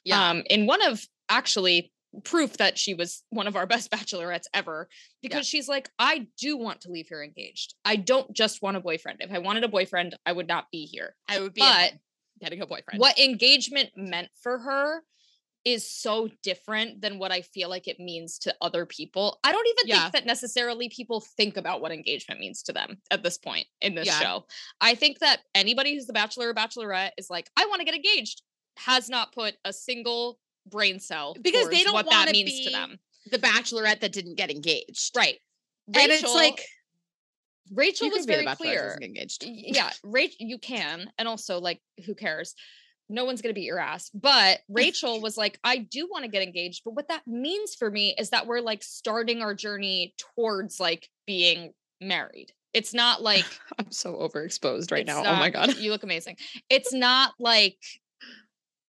[0.04, 0.30] Yeah.
[0.30, 1.92] Um, in one of actually
[2.24, 4.88] proof that she was one of our best bachelorettes ever
[5.22, 7.74] because she's like, I do want to leave here engaged.
[7.84, 9.20] I don't just want a boyfriend.
[9.22, 11.16] If I wanted a boyfriend, I would not be here.
[11.28, 11.94] I would be but
[12.40, 13.00] getting a boyfriend.
[13.00, 15.02] What engagement meant for her
[15.66, 19.40] is so different than what I feel like it means to other people.
[19.44, 20.02] I don't even Yeah.
[20.02, 23.96] think that necessarily people think about what engagement means to them at this point in
[23.96, 24.20] this Yeah.
[24.20, 24.46] show.
[24.82, 27.96] I think that anybody who's the bachelor or bachelorette is like, I want to get
[27.96, 28.42] engaged,
[28.78, 33.00] has not put a single brain cell Because they don't what that means to them.
[33.32, 35.16] the bachelorette that didn't get engaged.
[35.16, 35.40] Right.
[35.88, 36.62] And it's like
[37.74, 38.98] Rachel was could be the very clear.
[39.02, 39.44] engaged.
[39.46, 42.56] Yeah rachel you can and also like who cares
[43.10, 44.10] no one's gonna beat your ass.
[44.14, 46.82] But Rachel was like, I do want to get engaged.
[46.84, 51.10] But what that means for me is that we're like starting our journey towards like
[51.28, 52.52] being married.
[52.74, 53.46] It's not like
[53.78, 55.20] I'm so overexposed right now.
[55.20, 55.78] oh my god.
[55.78, 56.38] you look amazing.
[56.70, 57.78] It's not like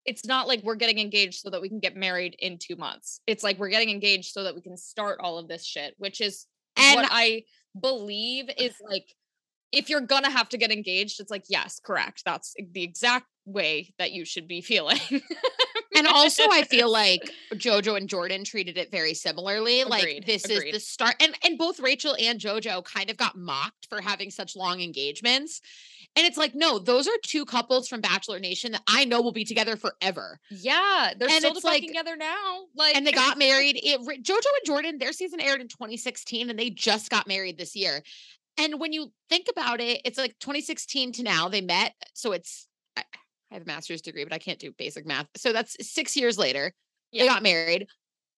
[0.04, 3.20] it's not like we're getting engaged so that we can get married in two months.
[3.26, 6.20] It's like we're getting engaged so that we can start all of this shit, which
[6.20, 7.44] is And- what I
[7.80, 9.06] believe is like
[9.72, 12.22] if you're gonna have to get engaged, it's like, yes, correct.
[12.24, 15.00] That's the exact way that you should be feeling.
[15.96, 19.84] And also, I feel like JoJo and Jordan treated it very similarly.
[19.84, 23.36] like Agreed, this is the start, and and both Rachel and JoJo kind of got
[23.36, 25.60] mocked for having such long engagements.
[26.16, 29.32] And it's like, no, those are two couples from Bachelor Nation that I know will
[29.32, 30.38] be together forever.
[30.48, 32.66] yeah, they're And still like- together now.
[32.76, 33.80] Like And they got married.
[33.82, 37.74] It, JoJo and Jordan, their season aired in 2016, and they just got married this
[37.74, 38.00] year.
[38.56, 41.94] And when you think about it, it's like 2016 to now they met.
[42.12, 42.68] So it's
[43.54, 45.28] I have a master's degree, but I can't do basic math.
[45.36, 46.72] So that's six years later.
[47.12, 47.86] They got married.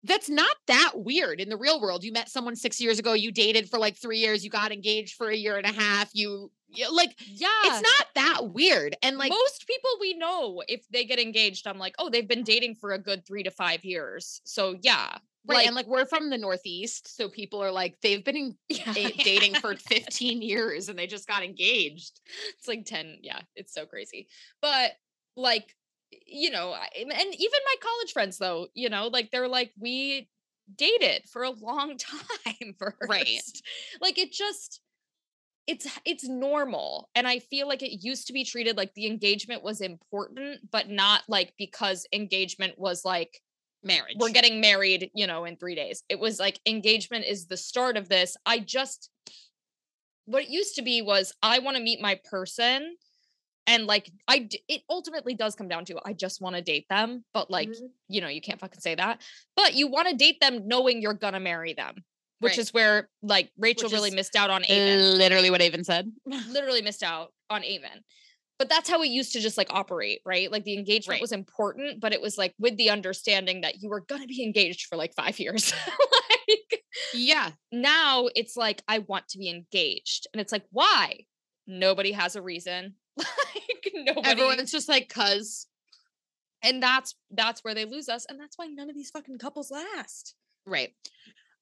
[0.04, 2.04] That's not that weird in the real world.
[2.04, 5.15] You met someone six years ago, you dated for like three years, you got engaged
[5.15, 6.10] for a year and a half.
[6.13, 6.51] You,
[6.91, 7.47] like, yeah.
[7.63, 8.97] it's not that weird.
[9.01, 12.43] And like, most people we know, if they get engaged, I'm like, oh, they've been
[12.43, 14.41] dating for a good three to five years.
[14.43, 15.65] So yeah, right.
[15.65, 17.15] and like, we're from the Northeast.
[17.15, 21.28] So people are like, they've been in, yeah, dating for 15 years and they just
[21.28, 22.19] got engaged.
[22.60, 24.28] it's like 10 yeah it's so crazy
[24.62, 24.91] but
[25.36, 25.76] like
[26.28, 30.30] you know and even my college friends though you know like they're like we
[30.78, 31.98] dated for a long
[32.45, 33.41] time first Right.
[34.02, 34.82] like it just
[35.67, 39.63] it's it's normal and i feel like it used to be treated like the engagement
[39.63, 43.41] was important but not like because engagement was like
[43.86, 44.15] Marriage.
[44.19, 46.04] we're getting married, you know, in three days.
[46.10, 48.36] It was like engagement is the start of this.
[48.45, 49.12] I just,
[50.26, 52.95] what it used to be was I want to meet my person.
[53.67, 57.23] And like, i it ultimately does come down to I just want to date them.
[57.34, 57.89] But like, Mhm.
[58.10, 59.21] you know, you can't fucking say that.
[59.56, 61.95] But you want to date them knowing you're to marry them,
[62.39, 62.60] which Right.
[62.60, 66.12] is where like Rachel Which really missed out on Aven literally what Aven said.
[66.25, 68.04] literally missed out on Aven.
[68.58, 70.49] But that's how it used to just like operate, right?
[70.51, 71.21] Like the engagement Right.
[71.21, 74.86] was important, but it was like with the understanding that you were to be engaged
[74.88, 75.73] for like five years.
[76.39, 77.51] like Yeah.
[77.71, 80.28] now it's like, I want to be engaged.
[80.34, 81.25] And it's like, why?
[81.67, 82.95] Nobody has a reason.
[83.56, 84.28] like nobody.
[84.30, 85.67] Everyone's just like, cuz.
[86.63, 88.25] and that's that's where they lose us.
[88.28, 90.36] And that's why none of these fucking couples last.
[90.65, 90.93] Right.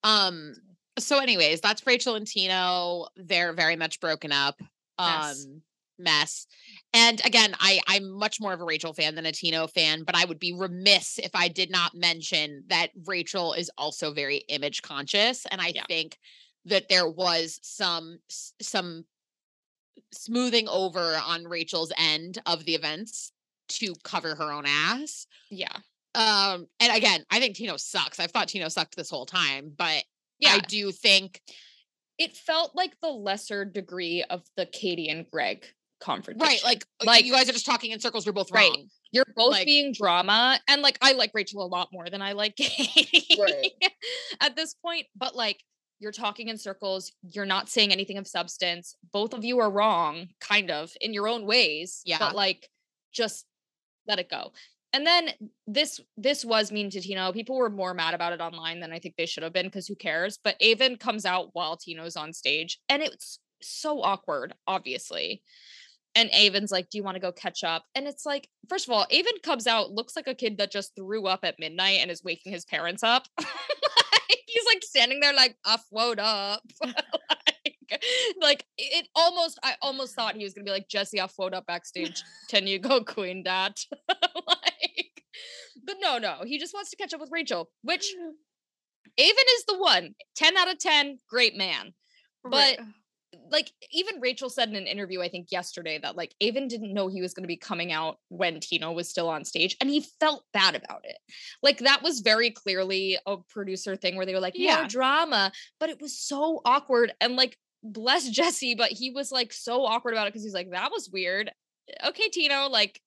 [0.04, 0.56] Um,
[1.00, 3.08] so anyways, that's Rachel and Tino.
[3.16, 4.62] They're very much broken up.
[4.98, 5.62] Um
[6.00, 6.48] mess.
[6.94, 10.16] And again, I I'm much more of a Rachel fan than a Tino fan, but
[10.16, 14.82] I would be remiss if I did not mention that Rachel is also very image
[14.82, 15.84] conscious and I Yeah.
[15.88, 16.18] think
[16.66, 18.20] that there was some
[18.60, 19.06] some
[20.14, 23.32] smoothing over on Rachel's end of the events
[23.70, 25.26] to cover her own ass.
[25.50, 25.76] Yeah.
[26.16, 28.20] Um, and again, I think Tino sucks.
[28.20, 30.04] I've thought Tino sucked this whole time, but
[30.40, 30.52] Yeah.
[30.56, 31.42] I do think
[32.20, 35.66] it felt like the lesser degree of the Katie and Greg
[36.00, 36.48] confrontation.
[36.48, 38.26] right, like uh, Like- you guys are just talking in circles.
[38.26, 38.70] You're both Right.
[38.70, 38.90] wrong.
[39.12, 40.60] You're both Like- being drama.
[40.68, 43.72] And like I like Rachel a lot more than I like Katie Right.
[44.42, 45.08] at this point.
[45.16, 45.64] But like
[46.04, 48.96] you're talking in circles, you're not saying anything of substance.
[49.12, 52.02] Both of you are wrong, kind of, in your own ways.
[52.06, 52.20] Yeah.
[52.20, 52.70] But like
[53.14, 53.46] just
[54.08, 54.52] let it go.
[54.92, 55.30] And then
[55.66, 57.32] this this was mean to Tino.
[57.32, 59.88] People were more mad about it online than I think they should have been because
[59.88, 60.38] who cares?
[60.44, 65.42] But Aven comes out while Tino's on stage, and it's so awkward, obviously.
[66.16, 67.86] And Aven's like, Do you want to go catch up?
[67.96, 70.96] And it's like, first of all, Aven comes out, looks like a kid that just
[70.96, 73.26] threw up at midnight and is waking his parents up.
[74.66, 76.62] Like, standing there, like, I woke up.
[76.84, 78.04] like,
[78.42, 81.66] like, it almost, I almost thought he was gonna be like, Jesse, I woke up
[81.66, 82.24] backstage.
[82.50, 83.74] Can you go, Queen Dad?
[84.10, 85.24] like,
[85.86, 88.14] but no, no, he just wants to catch up with Rachel, which
[89.20, 90.16] Aven is the one.
[90.36, 91.94] 10 out of 10, great man.
[92.44, 92.80] But
[93.52, 97.08] like even Rachel said in an interview, I think yesterday, that like Aven didn't know
[97.08, 100.06] he was going to be coming out when Tino was still on stage, and he
[100.20, 101.18] felt bad about it.
[101.62, 104.82] Like that was very clearly a producer thing where they were like, Yeah.
[104.82, 109.54] "No drama," but it was so awkward and like bless Jesse, but he was like
[109.54, 111.52] so awkward about it because he's like, "That was weird."
[112.06, 113.02] Okay, Tino, like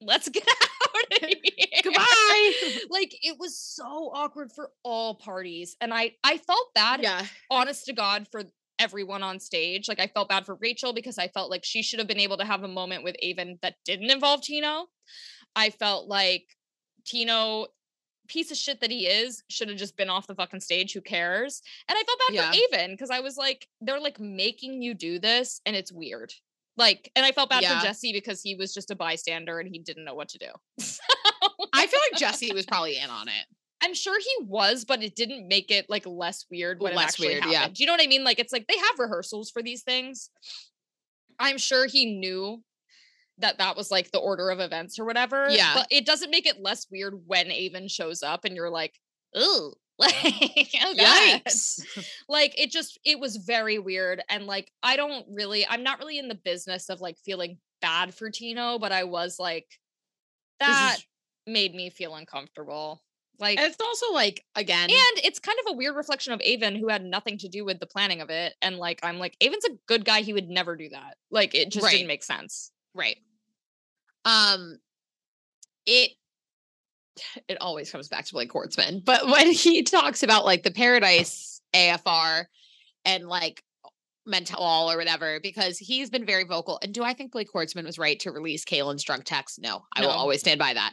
[0.00, 1.80] let's get out of here.
[1.82, 2.52] Goodbye.
[2.90, 7.24] like it was so awkward for all parties, and I I felt bad yeah.
[7.50, 8.42] honest to God, for
[8.80, 9.88] everyone on stage.
[9.88, 12.38] Like I felt bad for Rachel because I felt like she should have been able
[12.38, 14.86] to have a moment with Aven that didn't involve Tino.
[15.54, 16.44] I felt like
[17.04, 17.66] Tino,
[18.28, 20.92] piece of shit that he is, should have just been off the fucking stage.
[20.92, 21.62] Who cares?
[21.88, 22.50] And I felt bad Yeah.
[22.50, 26.32] for Aven because I was like, they're like making you do this and it's weird.
[26.76, 27.78] Like, and I felt bad Yeah.
[27.80, 30.46] for Jesse because he was just a bystander and he didn't know what to do.
[30.78, 31.02] So,
[31.74, 33.46] I feel like Jesse was probably in on it.
[33.82, 37.28] I'm sure he was, but it didn't make it like less weird when it actually
[37.28, 37.52] weird, happened.
[37.52, 37.68] yeah.
[37.68, 38.24] Do you know what I mean?
[38.24, 40.30] Like it's like they have rehearsals for these things.
[41.38, 42.62] I'm sure he knew
[43.38, 45.48] that that was like the order of events or whatever.
[45.48, 45.72] Yeah.
[45.74, 48.94] But it doesn't make it less weird when Aven shows up and you're like,
[49.36, 50.14] ooh, like,
[50.82, 51.80] oh Yikes.
[52.28, 56.18] like it just it was very weird and like i don't really i'm not really
[56.18, 59.66] in the business of like feeling bad for tino but i was like
[60.58, 60.96] that
[61.46, 63.02] made me feel uncomfortable
[63.40, 66.76] like And it's also like again, and it's kind of a weird reflection of aven
[66.76, 69.64] who had nothing to do with the planning of it and like i'm like aven's
[69.64, 71.92] a good guy he would never do that like it just Right.
[71.92, 73.16] didn't make sense right.
[74.24, 74.78] Um,
[75.86, 76.12] it
[77.48, 81.60] it always comes back to Blake Horstmann, but when he talks about like the Paradise
[81.74, 82.44] AFR
[83.04, 83.62] and like
[84.26, 86.78] mental or whatever, because he's been very vocal.
[86.82, 89.60] And do I think Blake Horstmann was right to release Caelynn's drunk text?
[89.60, 90.92] No, I will always stand by that.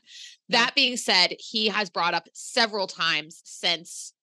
[0.50, 0.60] No.
[0.60, 4.14] That being said, he has brought up several times since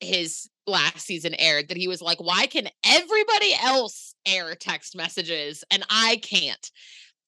[0.00, 5.64] his last season aired that he was like, why can everybody else air text messages
[5.70, 6.70] and I can't?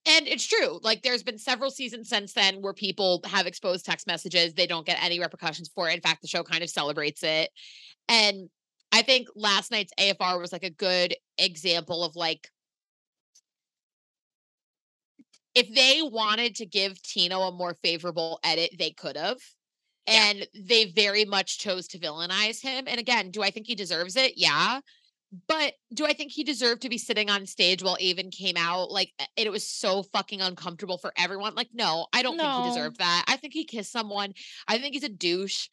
[0.04, 0.80] And it's true.
[0.82, 4.54] Like there's been several seasons since then where people have exposed text messages.
[4.54, 5.94] They don't get any repercussions for it.
[5.94, 7.50] In fact, the show kind of celebrates it.
[8.08, 8.48] And
[8.92, 12.48] I think last night's AFR was like a good example of like
[15.54, 19.38] if they wanted to give Tino a more favorable edit, they could have.
[20.06, 20.30] Yeah.
[20.30, 22.84] And they very much chose to villainize him.
[22.86, 24.32] And again, do I think he deserves it?
[24.36, 24.80] Yeah.
[25.48, 28.90] But do I think he deserved to be sitting on stage while Aven came out?
[28.90, 31.54] Like, it was so fucking uncomfortable for everyone.
[31.54, 33.24] Like, no, I don't think he deserved that.
[33.28, 34.34] I think he kissed someone.
[34.68, 35.68] I think he's a douche.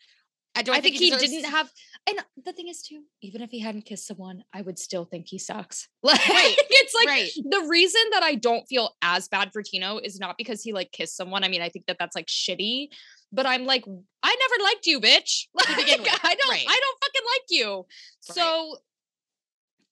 [0.56, 1.70] I don't i think he deserves- didn't have
[2.08, 5.28] and the thing is too even if he hadn't kissed someone i would still think
[5.28, 7.30] he sucks like Right, it's like right.
[7.36, 10.92] the reason that I don't feel as bad for Tino is not because he like
[10.92, 11.44] kissed someone.
[11.44, 12.88] I mean, I think that that's like shitty,
[13.32, 13.84] but I'm like,
[14.24, 15.48] I never liked you, bitch.
[15.54, 16.66] Like, I don't, right.
[16.68, 17.86] I don't fucking like you.
[18.22, 18.78] So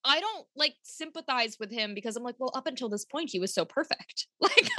[0.03, 3.39] I don't like sympathize with him because I'm like, well, up until this point, he
[3.39, 4.27] was so perfect.
[4.39, 4.69] Like,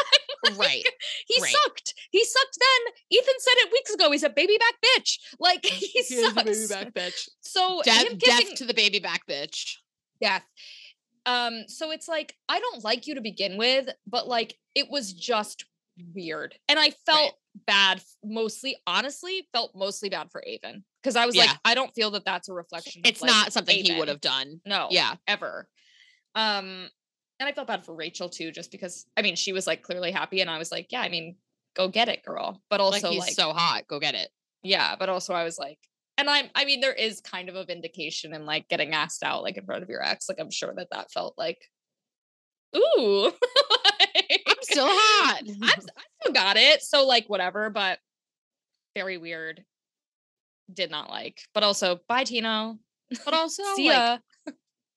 [0.56, 0.84] Right.
[1.26, 1.52] he Right.
[1.52, 1.94] sucked.
[2.10, 2.94] He sucked then.
[3.10, 4.10] Ethan said it weeks ago.
[4.10, 5.18] He's a baby back bitch.
[5.38, 6.42] Like, he, He sucks.
[6.44, 7.28] baby back bitch.
[7.40, 9.74] So Death, death to the baby back bitch.
[10.20, 10.44] death.
[11.26, 15.12] Um, so it's like I don't like you to begin with, but like it was
[15.12, 15.64] just
[16.14, 16.54] weird.
[16.68, 17.34] And I felt
[17.66, 20.84] bad mostly, honestly, felt mostly bad for Aven.
[21.02, 21.42] Because I was Yeah.
[21.46, 23.02] like, I don't feel that that's a reflection.
[23.04, 24.60] of, It's like, not something he would have done.
[24.64, 24.88] No.
[24.90, 25.16] Yeah.
[25.26, 25.68] Ever.
[26.34, 26.88] Um,
[27.40, 30.10] and I felt bad for Rachel too, just because I mean she was like clearly
[30.12, 31.36] happy, and I was like, Yeah, I mean,
[31.76, 32.62] go get it, girl.
[32.70, 33.86] But Like also he's like so hot.
[33.88, 34.28] Go get it.
[34.62, 35.78] yeah, but also I was like,
[36.16, 39.42] and I'm, I mean, there is kind of a vindication in like getting asked out
[39.44, 40.28] like in front of your ex.
[40.28, 41.58] Like I'm sure that that felt like,
[42.76, 45.42] ooh, like, I'm still hot.
[45.46, 45.74] I'm, I
[46.22, 46.82] still got it.
[46.82, 47.98] So like whatever, but
[48.96, 49.64] very weird.
[50.72, 52.78] Did not like, but also bye Tino.
[53.24, 54.52] but also See like, ya.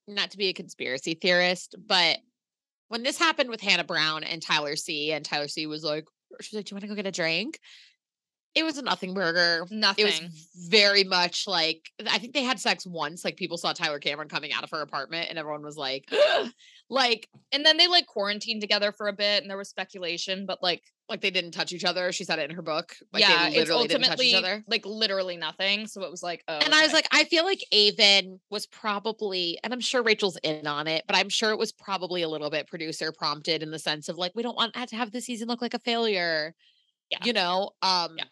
[0.08, 2.18] not to be a conspiracy theorist, but
[2.92, 6.04] when this happened with Hannah Brown and Tyler C, and Tyler C was like,
[6.42, 7.58] she's like, Do you want to go get a drink?
[8.54, 9.66] It was a nothing burger.
[9.72, 10.08] Nothing.
[10.08, 13.24] It was very much like I think they had sex once.
[13.24, 16.12] Like people saw Tyler Cameron coming out of her apartment, and everyone was like,
[16.90, 20.62] like, and then they like quarantined together for a bit, and there was speculation, but
[20.62, 22.12] like like they didn't touch each other.
[22.12, 22.96] She said it in her book.
[23.14, 24.64] Like yeah, they it's literally didn't touch each ultimately other.
[24.68, 25.86] like literally nothing.
[25.88, 29.60] So it was like, oh, And I was like, I feel like Aven was probably,
[29.64, 32.50] and I'm sure Rachel's in on it, but I'm sure it was probably a little
[32.50, 35.48] bit producer prompted in the sense of like, we don't want to have the season
[35.48, 36.56] look like a failure.
[37.10, 37.20] Yeah.
[37.24, 37.72] You know?
[37.82, 38.24] Um Yeah.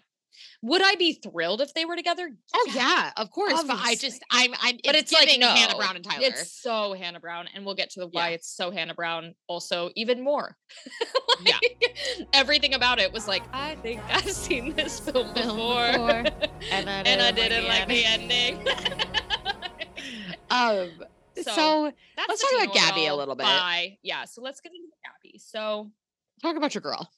[0.62, 2.30] Would I be thrilled if they were together?
[2.54, 3.64] Oh yeah, of course.
[3.64, 6.20] But I just I'm I'm but it's, like no, Hannah Brown and Tyler.
[6.24, 8.36] It's so Hannah Brown, and we'll get to the why Yeah.
[8.36, 9.36] it's so Hannah Brown.
[9.48, 10.56] Also, even more.
[11.42, 11.58] Yeah.
[12.34, 16.10] Everything about it was like, I think I've seen this film before, before,
[16.72, 18.68] and I and I didn't didn't like like the the ending.
[20.50, 20.90] um
[21.36, 23.46] So, so, That's let's talk about Tino of it Gabby a little bit.
[23.46, 23.98] Bye.
[24.04, 24.26] Yeah.
[24.26, 25.38] So let's get into Gabby.
[25.38, 25.92] So
[26.42, 27.10] talk about your girl.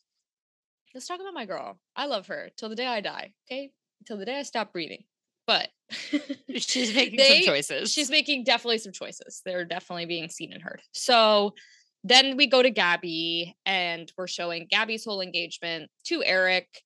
[0.94, 1.80] Let's talk about my girl.
[1.96, 3.34] I love her till the day I die.
[3.50, 3.72] Okay,
[4.06, 5.04] till the day I stop breathing.
[5.48, 5.70] But
[6.56, 7.92] She's making They- some choices.
[7.92, 9.42] she's making definitely some choices.
[9.46, 10.82] They're definitely being seen and heard.
[10.94, 11.54] So
[12.04, 16.82] then we go to Gabby and we're showing Gabby's whole engagement to Erich.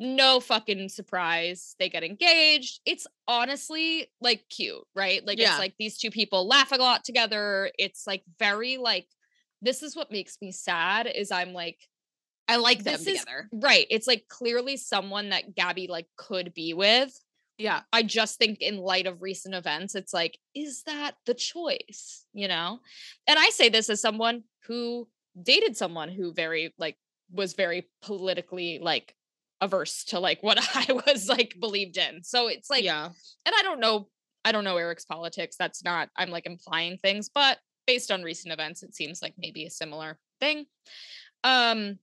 [0.00, 1.74] No fucking surprise.
[1.78, 2.80] They get engaged.
[2.86, 5.26] It's honestly like cute, right?
[5.26, 5.50] Like Yeah.
[5.50, 7.70] it's like these two people laugh a lot together.
[7.78, 9.06] It's like very like
[9.60, 11.78] this is what makes me sad is I'm like
[12.48, 13.48] I like them this is- together.
[13.52, 13.86] right.
[13.90, 17.12] It's like clearly someone that Gabby like could be with.
[17.58, 17.80] Yeah.
[17.92, 22.24] I just think in light of recent events, it's like, is that the choice?
[22.32, 22.78] You know?
[23.26, 25.08] And I say this as someone who
[25.40, 26.96] dated someone who very like
[27.32, 29.14] was very politically like
[29.60, 32.22] averse to like what I was like believed in.
[32.22, 33.06] So it's like yeah.
[33.44, 34.08] and I don't know
[34.44, 35.56] I don't know Erich's politics.
[35.58, 39.66] That's not I'm like implying things, but based on recent events it seems like maybe
[39.66, 40.66] a similar thing.
[41.44, 41.98] Um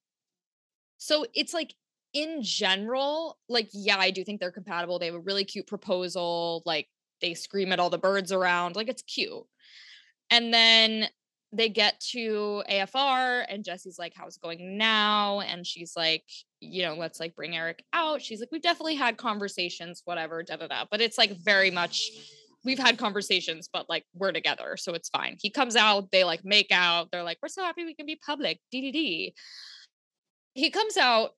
[1.05, 1.75] so it's like
[2.13, 4.97] in general, like yeah, I do think they're compatible.
[4.97, 6.87] They have a really cute proposal, like
[7.21, 9.43] they scream at all the birds around, like it's cute.
[10.31, 11.07] And then
[11.53, 15.41] they get to AFR and Jesse's like, How's it going now?
[15.41, 16.23] And she's like,
[16.59, 18.23] You know, let's like bring Erich out.
[18.23, 20.85] She's like, We've definitely had conversations, whatever, da da da.
[20.89, 22.09] But it's like very much,
[22.63, 24.75] we've had conversations, but like we're together.
[24.75, 25.37] So it's fine.
[25.39, 27.11] He comes out, they like make out.
[27.11, 28.59] They're like, We're so happy we can be public.
[28.73, 29.33] DDD.
[30.55, 31.35] He comes out.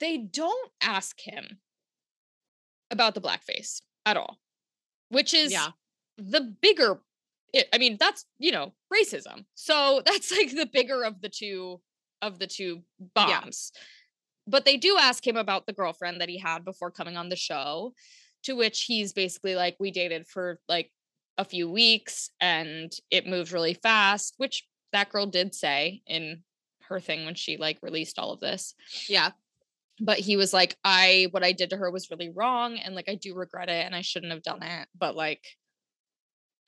[0.00, 1.60] They don't ask him
[2.90, 4.38] about the blackface at all,
[5.08, 5.70] which is Yeah.
[6.18, 7.00] the bigger
[7.52, 9.46] it, I mean, that's you know racism.
[9.54, 11.80] So that's like the bigger of the two
[12.20, 13.06] of the two Yeah.
[13.14, 13.72] bombs.
[14.48, 17.36] But they do ask him about the girlfriend that he had before coming on the
[17.36, 17.94] show,
[18.44, 20.92] to which he's basically like, "We dated for like
[21.38, 26.44] a few weeks, and it moved really fast." Which that girl did say in
[26.88, 28.74] her thing when she like released all of this
[29.08, 29.30] Yeah.
[30.00, 33.08] but he was like i what i did to her was really wrong and like
[33.08, 35.44] i do regret it and i shouldn't have done it but like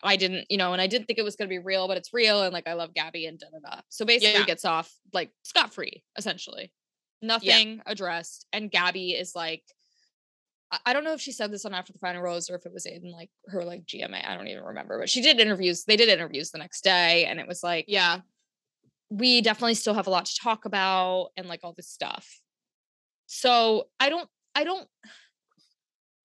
[0.03, 1.97] i didn't you know and i didn't think it was going to be real but
[1.97, 4.45] it's real and like i love gabby and da da da so basically Yeah.
[4.47, 6.73] gets off like scot-free essentially
[7.21, 9.63] nothing addressed and gabby is like
[10.71, 12.67] I- I don't know if she said this on After the Final Rose or if
[12.67, 14.23] it was in like her like GMA.
[14.29, 15.85] I don't even remember, but she did interviews.
[15.85, 18.21] They did interviews the next day, and it was like, Yeah.
[19.11, 22.41] We definitely still have a lot to talk about and like all this stuff.
[23.27, 24.87] So I don't, I don't,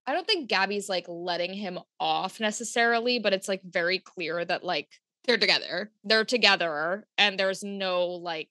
[0.06, 4.64] I don't think Gabby's like letting him off necessarily, but it's like very clear that
[4.64, 4.90] like
[5.26, 5.92] They're together.
[6.04, 8.50] they're together and there's no like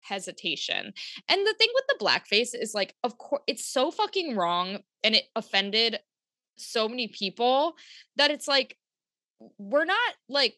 [0.00, 0.92] hesitation.
[1.28, 5.14] And the thing with the blackface is like, of course, it's so fucking wrong and
[5.14, 5.98] it offended
[6.56, 7.74] so many people
[8.16, 8.78] that it's like,
[9.58, 10.54] we're not like,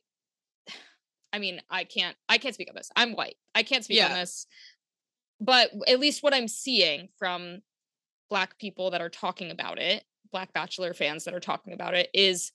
[1.32, 2.90] I mean, I can't, I can't speak on this.
[2.96, 3.36] I'm white.
[3.54, 4.46] I can't speak on this.
[5.40, 7.60] But at least what I'm seeing from
[8.30, 12.08] black people that are talking about it, black bachelor fans that are talking about it
[12.12, 12.52] is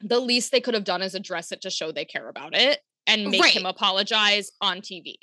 [0.00, 2.80] the least they could have done is address it to show they care about it
[3.06, 5.16] and make him apologize on TV.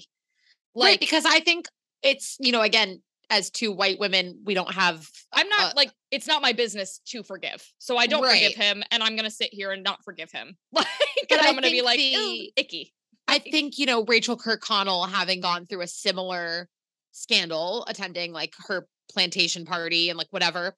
[0.75, 0.91] right.
[0.91, 1.67] Like Because I think
[2.03, 5.91] it's, you know, again, as two white women, we don't have I'm not uh, like
[6.11, 7.65] it's not my business to forgive.
[7.78, 10.57] So I don't forgive him and I'm going to sit here and not forgive him.
[10.73, 10.88] Like
[11.32, 12.93] and I'm going to be like the- icky.
[13.28, 16.69] I think, you know, Rachel Kirkconnell having gone through a similar
[17.11, 20.75] scandal, attending like her plantation party and like whatever.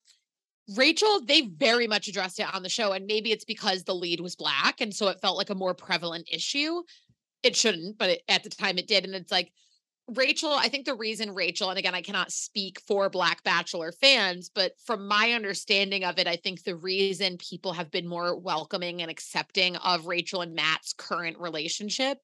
[0.76, 2.92] Rachel, they very much addressed it on the show.
[2.92, 4.82] And maybe it's because the lead was black.
[4.82, 6.82] And so it felt like a more prevalent issue.
[7.44, 9.06] It shouldn't, but it, at the time it did.
[9.06, 9.52] And it's like,
[10.16, 14.50] Rachel, I think the reason Rachel, and again, I cannot speak for Black Bachelor fans,
[14.54, 19.02] but from my understanding of it, I think the reason people have been more welcoming
[19.02, 22.18] and accepting of Rachel and Matt's current relationship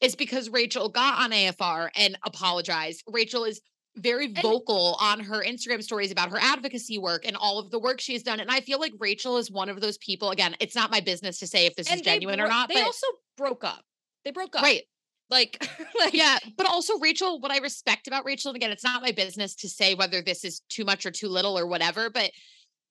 [0.00, 3.02] is because Rachel got on AFR and apologized.
[3.06, 3.60] Rachel is
[3.96, 8.00] very vocal on her Instagram stories about her advocacy work and all of the work
[8.00, 8.40] she's done.
[8.40, 10.30] And I feel like Rachel is one of those people.
[10.30, 12.84] Again, it's not my business to say if this is genuine or not, They but
[12.84, 13.06] also
[13.36, 13.84] broke up.
[14.24, 14.62] They broke up.
[14.62, 14.82] right.
[15.30, 15.66] Like,
[15.98, 19.12] like Yeah, but also Rachel, what I respect about Rachel, and again, it's not my
[19.12, 22.30] business to say whether this is too much or too little or whatever, but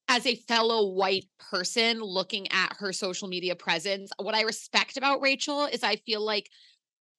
[0.10, 5.22] as a fellow white person looking at her social media presence, what I respect about
[5.22, 6.50] Rachel is I feel like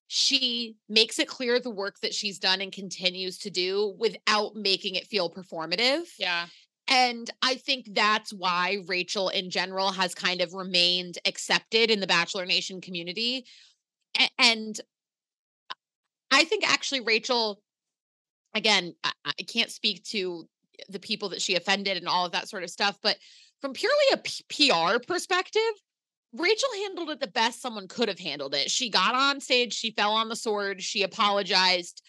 [0.06, 4.96] she makes it clear the work that she's done and continues to do without making
[4.96, 6.02] it feel performative.
[6.18, 6.46] Yeah.
[6.86, 12.06] And I think that's why Rachel in general has kind of remained accepted in the
[12.06, 13.46] Bachelor Nation community.
[14.38, 14.78] And
[16.30, 17.60] I think actually Rachel,
[18.54, 20.48] again, I, I can't speak to
[20.88, 23.16] the people that she offended and all of that sort of stuff, but
[23.60, 25.62] from purely a P- PR perspective,
[26.32, 28.70] Rachel handled it the best someone could have handled it.
[28.70, 32.02] She got on stage, she fell on the sword, she apologized,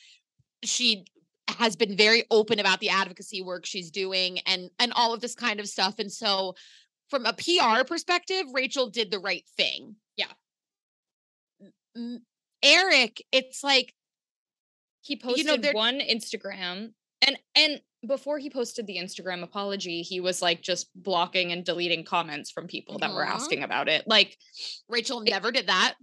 [0.63, 1.05] she
[1.47, 5.35] has been very open about the advocacy work she's doing and and all of this
[5.35, 5.99] kind of stuff.
[5.99, 6.55] And so
[7.09, 9.95] from a PR perspective, Rachel did the right thing.
[10.17, 10.25] Yeah.
[12.63, 13.93] Erich, it's like
[15.05, 16.91] He posted You know, one Instagram
[17.25, 22.03] and and before he posted the Instagram apology, he was like just blocking and deleting
[22.03, 24.03] comments from people that were asking about it.
[24.07, 24.37] Like
[24.89, 25.95] Rachel never did that.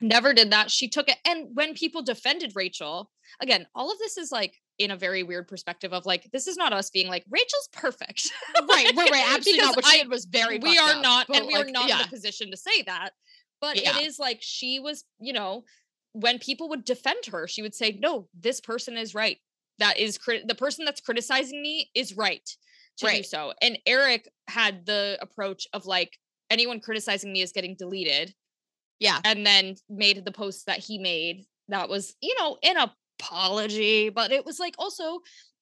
[0.00, 0.70] never did that.
[0.70, 1.16] She took it.
[1.26, 5.48] And when people defended Rachel, again, all of this is like in a very weird
[5.48, 8.30] perspective of like, this is not us being like, Rachel's perfect.
[8.68, 9.34] Right, right, right.
[9.34, 9.76] Absolutely not.
[9.76, 12.00] What she did was very we are up, not, and we are not yeah.
[12.00, 13.10] in a position to say that.
[13.60, 13.98] but Yeah.
[13.98, 15.64] it is like she was, you know,
[16.12, 19.38] when people would defend her, she would say, "No, this person is right.
[19.78, 22.46] That is crit- the person that's criticizing me is right
[22.98, 26.18] to do so." And Erich had the approach of like
[26.50, 28.34] anyone criticizing me is getting deleted
[29.00, 29.20] Yeah.
[29.24, 32.76] and then made the post that he made that was you know an
[33.18, 35.20] apology but it was like also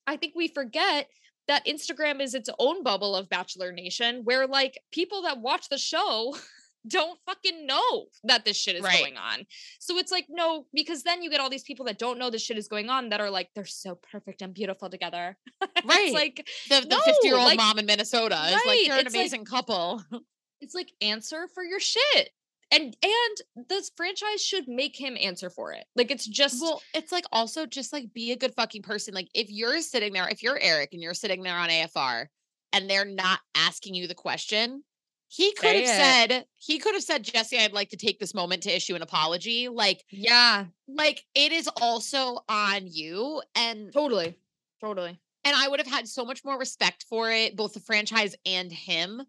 [0.08, 1.06] i think we forget
[1.46, 5.78] that instagram is its own bubble of bachelor nation where like people that watch the
[5.78, 6.34] show
[6.88, 8.98] don't fucking know that this shit is Right.
[9.00, 9.46] going on
[9.78, 12.42] so it's like no because then you get all these people that don't know this
[12.42, 15.36] shit is going on that are like they're so perfect and beautiful together
[15.84, 16.06] Right.
[16.06, 18.94] it's like The, the No, 50 year old like- mom in Minnesota is like, you're
[18.96, 20.02] an it's like- amazing couple.
[20.60, 22.30] it's like answer for your shit
[22.72, 27.10] and and this franchise should make him answer for it like it's just Well, it's
[27.12, 29.12] like also just like be a good fucking person.
[29.12, 32.26] Like if you're sitting there, if you're Erich and you're sitting there on AFR
[32.72, 34.84] and they're not asking you the question,
[35.32, 38.34] he could have Say said, he could have said, Jesse, I'd like to take this
[38.34, 39.68] moment to issue an apology.
[39.68, 43.40] Like, yeah like it is also on you.
[43.54, 44.36] And Totally.
[44.80, 45.20] Totally.
[45.44, 48.72] and I would have had so much more respect for it, both the franchise and
[48.72, 49.22] him,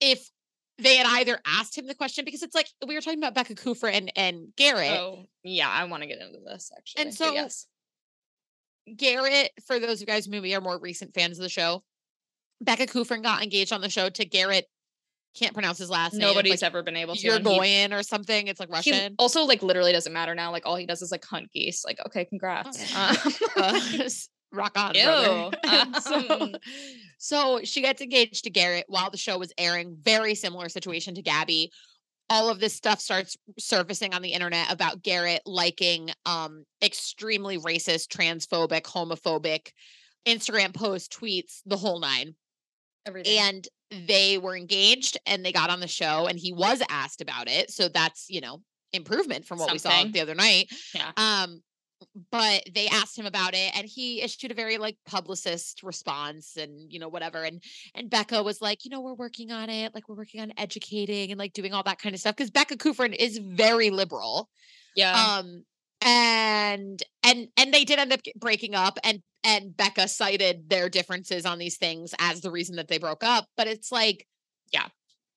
[0.00, 0.28] if
[0.78, 3.54] they had either asked him the question because it's like we were talking about Becca
[3.54, 4.98] Kufrin and, and Garrett.
[4.98, 5.68] Oh, yeah.
[5.68, 7.02] I want to get into this actually.
[7.04, 7.66] And so- yes.
[8.96, 11.84] Garrett, for those of you guys who maybe are more recent fans of the show,
[12.60, 14.66] Becca Kufrin got engaged on the show to Garrett.
[15.36, 16.22] Can't pronounce his last name.
[16.22, 17.38] nobody's like, ever been able to.
[17.40, 18.48] Going or something.
[18.48, 19.14] It's like he Russian.
[19.18, 20.50] also like literally doesn't matter now.
[20.50, 21.84] Like all he does is like hunt geese.
[21.84, 22.94] Like okay, congrats.
[22.96, 23.16] Um,
[23.56, 24.08] Uh,
[24.52, 25.50] rock on, brother.
[25.64, 26.54] Ew, so, um.
[27.18, 29.96] so she gets engaged to Garrett while the show was airing.
[30.02, 31.70] Very similar situation to Gabby.
[32.28, 38.08] All of this stuff starts surfacing on the internet about Garrett liking um extremely racist,
[38.08, 39.68] transphobic, homophobic
[40.26, 42.34] Instagram posts, tweets, the whole nine.
[43.06, 43.38] everything.
[43.38, 47.48] and they were engaged and they got on the show and he was asked about
[47.48, 48.62] it so that's you know
[48.92, 51.10] improvement from what we saw the other night Yeah.
[51.16, 51.62] um
[52.30, 56.90] but they asked him about it and he issued a very like publicist response and
[56.92, 57.62] you know whatever and
[57.94, 61.30] and becca was like you know we're working on it like we're working on educating
[61.30, 64.48] and like doing all that kind of stuff because becca kufrin is very liberal
[64.96, 65.36] yeah.
[65.38, 65.64] um
[66.02, 71.46] and and and they did end up breaking up and and becca cited their differences
[71.46, 74.26] on these things as the reason that they broke up but it's like
[74.72, 74.86] Yeah.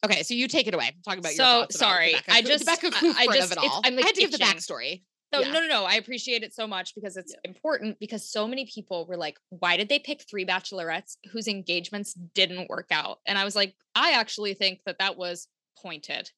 [0.06, 2.42] okay so you take it away talk about your So, thoughts about the sorry, I
[2.42, 5.04] just- becca I- I just- it all I'm, like, i had to give the backstory
[5.34, 5.52] So yeah.
[5.52, 5.84] no, no, no.
[5.86, 7.98] I appreciate it so much because it's important.
[8.00, 12.70] Because so many people were like, "Why did they pick three bachelorettes whose engagements didn't
[12.70, 15.48] work out?" And I was like, I actually think that that was
[15.82, 16.30] pointed.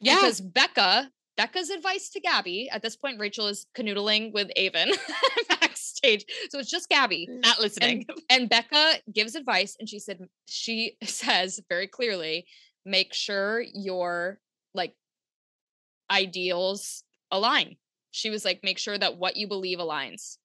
[0.00, 4.90] yeah because Becca, Becca's advice to Gabby at this point, Rachel is canoodling with Aven
[5.48, 7.28] backstage, so it's just Gabby.
[7.30, 7.42] Mm.
[7.42, 12.46] not listening And Becca gives advice, and she said she says very clearly,
[12.84, 14.38] make sure your
[14.74, 14.94] like
[16.10, 17.76] ideals align.
[18.10, 20.36] She was like, make sure that what you believe aligns.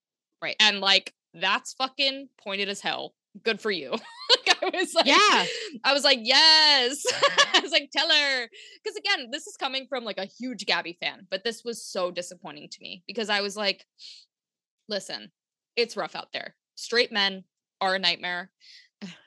[0.41, 0.55] Right.
[0.59, 3.13] And like that's fucking pointed as hell.
[3.43, 3.91] Good for you.
[3.91, 5.45] like, I was like, Yeah.
[5.83, 7.03] I was like, yes.
[7.53, 8.49] I was like, tell her.
[8.83, 12.11] Because again, this is coming from like a huge Gabby fan, but this was so
[12.11, 13.85] disappointing to me because I was like,
[14.87, 15.31] listen,
[15.75, 16.55] it's rough out there.
[16.75, 17.43] Straight men
[17.81, 18.51] are a nightmare.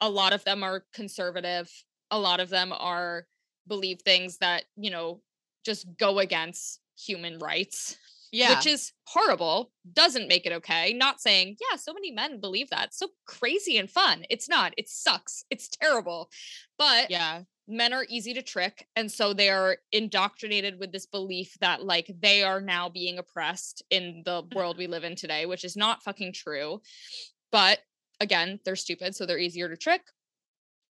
[0.01, 1.71] A lot of them are conservative.
[2.11, 3.27] A lot of them are
[3.67, 5.21] believe things that, you know,
[5.65, 7.97] just go against human rights
[8.33, 8.57] yeah.
[8.57, 12.95] which is horrible doesn't make it okay not saying yeah so many men believe that
[12.95, 14.25] so crazy and fun.
[14.31, 16.29] It's not it sucks it's terrible
[16.79, 17.43] but yeah.
[17.67, 22.11] men are easy to trick and so they are indoctrinated with this belief that like
[22.21, 24.55] they are now being oppressed in the mm.
[24.55, 26.81] world we live in today which is not fucking true
[27.51, 27.79] but
[28.21, 30.03] again they're stupid so they're easier to trick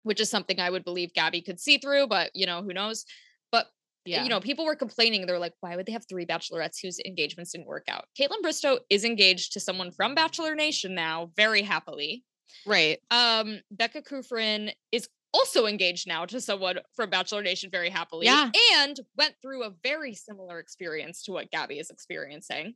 [0.03, 3.05] which is something i would believe gabby could see through but you know who knows
[3.51, 3.67] but
[4.05, 5.25] yeah you know, people were complaining.
[5.25, 8.05] They're like, why would they have three bachelorettes whose engagements didn't work out?
[8.19, 12.23] Kaitlyn Bristowe is engaged to someone from Bachelor Nation now, very happily.
[12.65, 18.25] right Um, Becca Kufrin is also engaged now to someone from Bachelor Nation very happily.
[18.25, 18.49] Yeah.
[18.77, 22.75] And went through a very similar experience to what Gabby is experiencing.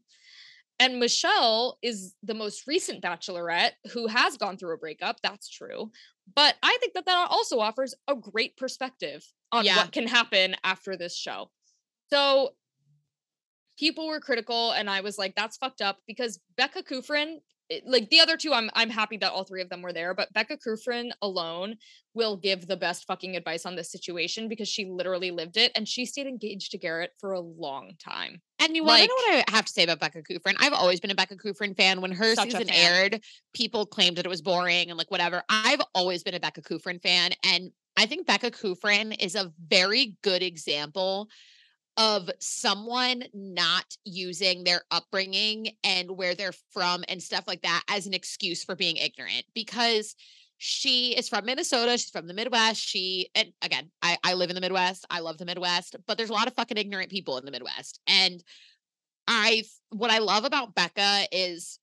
[0.79, 5.17] And Michelle is the most recent bachelorette who has gone through a breakup.
[5.21, 5.91] That's true.
[6.35, 9.77] But I think that that also offers a great perspective on Yeah.
[9.77, 11.49] what can happen after this show.
[12.11, 12.51] So
[13.77, 17.37] people were critical and I was like that's fucked up because Becca Kufrin
[17.85, 20.33] like the other two I'm I'm happy that all three of them were there but
[20.33, 21.75] Becca Kufrin alone
[22.13, 25.87] will give the best fucking advice on this situation because she literally lived it and
[25.87, 28.41] she stayed engaged to Garrett for a long time.
[28.59, 30.55] And you want to know what I have to say about Becca Kufrin?
[30.59, 32.01] I've always been a Becca Kufrin fan.
[32.01, 33.21] When her season aired,
[33.53, 35.43] people claimed that it was boring and like whatever.
[35.47, 37.31] I've always been a Becca Kufrin fan.
[37.45, 41.29] And I think Becca Kufrin is a very good example
[41.99, 48.07] of someone not using their upbringing and where they're from and stuff like that as
[48.07, 50.15] an excuse for being ignorant because
[50.57, 51.91] she is from Minnesota.
[51.91, 52.81] She's from the Midwest.
[52.81, 55.05] She, and again, I, I live in the Midwest.
[55.09, 57.99] I love the Midwest, but there's a lot of fucking ignorant people in the Midwest.
[58.07, 58.41] And
[59.27, 61.79] I, what I love about Becca is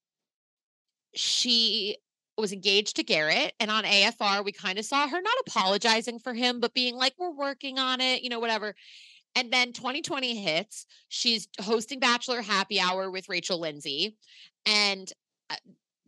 [1.13, 1.97] she
[2.37, 3.53] was engaged to Garrett.
[3.59, 7.13] And on AFR, we kind of saw her not apologizing for him, but being like,
[7.17, 8.75] we're working on it, you know, whatever.
[9.37, 10.87] And then 2020 hits.
[11.09, 14.17] She's hosting Bachelor Happy Hour with Rachel Lindsay.
[14.65, 15.13] And
[15.51, 15.55] uh,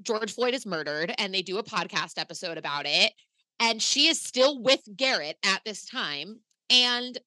[0.01, 3.13] George Floyd is murdered, and they do a podcast episode about it.
[3.59, 6.39] And she is still with Garrett at this time.
[6.71, 7.19] And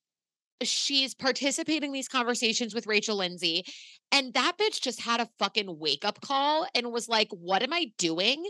[0.63, 3.65] she's participating in these conversations with Rachel Lindsay.
[4.11, 7.73] And that bitch just had a fucking wake up call and was like, What am
[7.73, 8.45] I doing?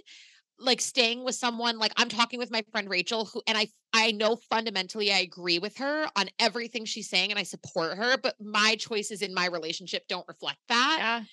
[0.59, 4.13] Like staying with someone like I'm talking with my friend Rachel who and I I
[4.13, 8.35] know fundamentally I agree with her on everything she's saying and I support her but
[8.41, 10.97] my choices in my relationship don't reflect that.
[10.99, 11.17] Yeah.
[11.17, 11.27] And,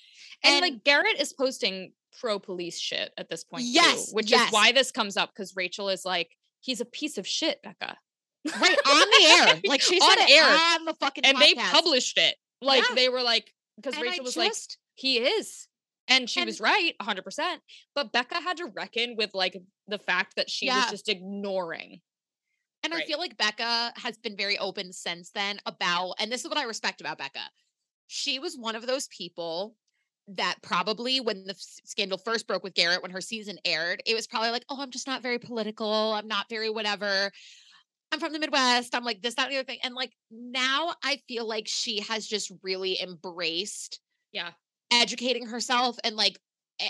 [0.43, 4.47] and like Garrett is posting pro police shit at this point yes, too, which yes.
[4.47, 7.97] is why this comes up cuz Rachel is like he's a piece of shit Becca.
[8.59, 9.61] Right on the air.
[9.70, 11.39] Like she's on air on the fucking And podcast.
[11.41, 12.36] they published it.
[12.61, 12.95] Like Yeah.
[12.95, 14.53] they were like because Rachel I was like
[14.95, 15.68] he is.
[16.10, 17.62] And she And- was right 100%.
[17.95, 19.55] But Becca had to reckon with like
[19.88, 22.01] the fact that she was just ignoring.
[22.84, 26.49] And I feel like Becca has been very open since then about, and this is
[26.49, 27.41] what I respect about Becca.
[28.07, 29.76] She was one of those people
[30.30, 34.28] that probably when the scandal first broke with Garrett, when her season aired, it was
[34.28, 36.14] probably like, oh, I'm just not very political.
[36.14, 37.32] I'm not very whatever.
[38.12, 38.95] I'm from the Midwest.
[38.95, 39.80] I'm like this, that, and the other thing.
[39.84, 43.99] And like now I feel like she has just really embraced
[44.32, 44.51] Yeah.
[44.91, 46.39] Educating herself and like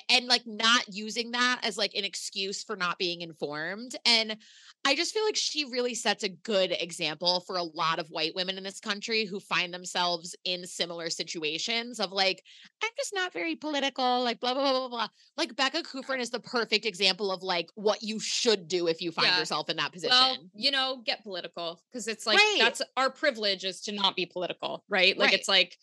[0.09, 4.37] and like not using that as like an excuse for not being informed and
[4.85, 8.35] i just feel like she really sets a good example for a lot of white
[8.35, 12.43] women in this country who find themselves in similar situations of like
[12.83, 16.29] i'm just not very political like blah blah blah blah blah like becca kufrin is
[16.29, 19.39] the perfect example of like what you should do if you find Yeah.
[19.39, 22.57] yourself in that position Well, you know, get political because it's like Right.
[22.59, 25.17] that's our privilege is to not be political, right?
[25.17, 25.39] Like Right.
[25.39, 25.77] it's like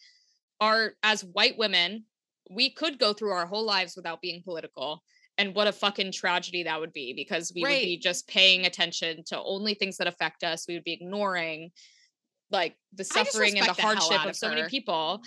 [0.60, 2.04] our as white women,
[2.50, 5.02] we could go through our whole lives without being political.
[5.38, 9.22] And what a fucking tragedy that would be because we would be just paying attention
[9.26, 10.64] to only things that affect us.
[10.66, 11.72] We would be ignoring
[12.50, 15.20] like the suffering and the the hardship of of so many people.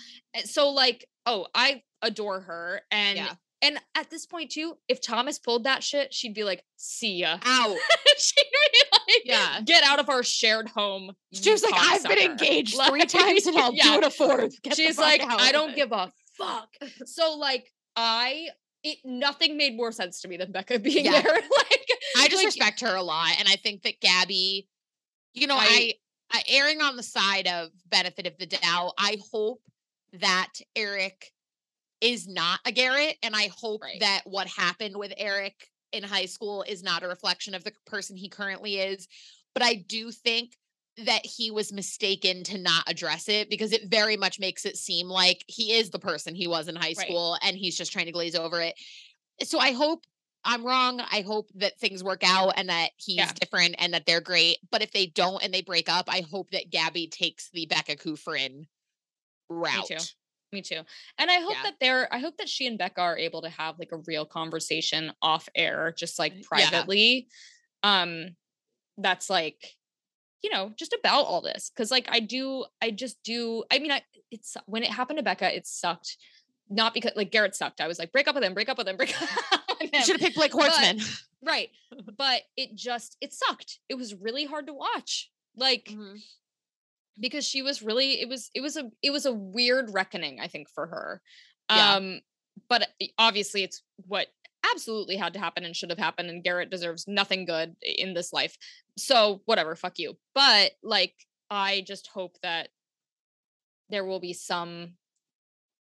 [0.44, 2.80] So like, oh, I adore her.
[2.90, 3.34] And Yeah.
[3.62, 7.38] and at this point too, if Thomas pulled that shit, she'd be like, see ya.
[7.44, 7.76] out
[8.18, 8.89] she'd be
[9.24, 9.60] Yeah.
[9.64, 11.12] get out of our shared home.
[11.32, 13.82] she was like i've been cocksucker." engaged three times and i'll yeah.
[13.84, 16.68] do it a fourth Get She's like, out." I don't give a fuck.
[17.06, 18.48] So like, I
[18.82, 21.20] it nothing made more sense to me than Becca being Yeah.
[21.20, 21.32] there.
[21.34, 21.86] like,
[22.16, 24.66] I just like, respect her a lot, and I think that Gabby,
[25.34, 25.94] you know, I-
[26.32, 28.92] I, I erring on the side of benefit of the doubt.
[28.98, 29.60] I hope
[30.14, 31.30] that Erich
[32.00, 34.00] is not a Garrett, and I hope Right.
[34.00, 38.16] that what happened with Erich in high school is not a reflection of the person
[38.16, 39.08] he currently is.
[39.54, 40.56] But I do think
[41.04, 45.08] that he was mistaken to not address it because it very much makes it seem
[45.08, 47.06] like he is the person he was in high Right.
[47.06, 48.74] school and he's just trying to glaze over it.
[49.42, 50.04] So I hope
[50.44, 51.00] I'm wrong.
[51.00, 53.32] I hope that things work out and that he's Yeah.
[53.32, 54.58] different and that they're great.
[54.70, 57.96] But if they don't and they break up, I hope that Gabby takes the Becca
[57.96, 58.66] Kufrin
[59.48, 60.14] route.
[60.52, 60.80] Me too.
[61.18, 61.62] And I hope Yeah.
[61.64, 64.24] that they're I hope that she and Becca are able to have like a real
[64.26, 66.42] conversation off air, just like Yeah.
[66.48, 67.28] privately.
[67.82, 68.36] Um
[68.98, 69.76] that's like
[70.42, 71.70] you know, just about all this.
[71.76, 75.22] Cause like I do, I just do, I mean, I it's when it happened to
[75.22, 76.16] Becca, it sucked.
[76.70, 77.80] Not because like Garrett sucked.
[77.80, 79.28] I was like, break up with him, break up with him, break up
[79.80, 80.02] with You him.
[80.04, 80.96] should have picked Blake But-
[81.42, 81.70] Right.
[82.16, 83.78] But it just it sucked.
[83.88, 85.30] It was really hard to watch.
[85.56, 86.22] Like Mhm.
[87.18, 90.46] Because she was really it was it was a it was a weird reckoning i
[90.48, 91.22] think for her.
[91.70, 91.94] Yeah.
[91.94, 92.20] um
[92.68, 92.88] but
[93.18, 94.26] obviously it's what
[94.70, 98.32] absolutely had to happen and should have happened and garrett deserves nothing good in this
[98.32, 98.56] life.
[98.98, 100.16] So whatever fuck you.
[100.34, 101.14] But like
[101.50, 102.68] i just hope that
[103.90, 104.92] there will be some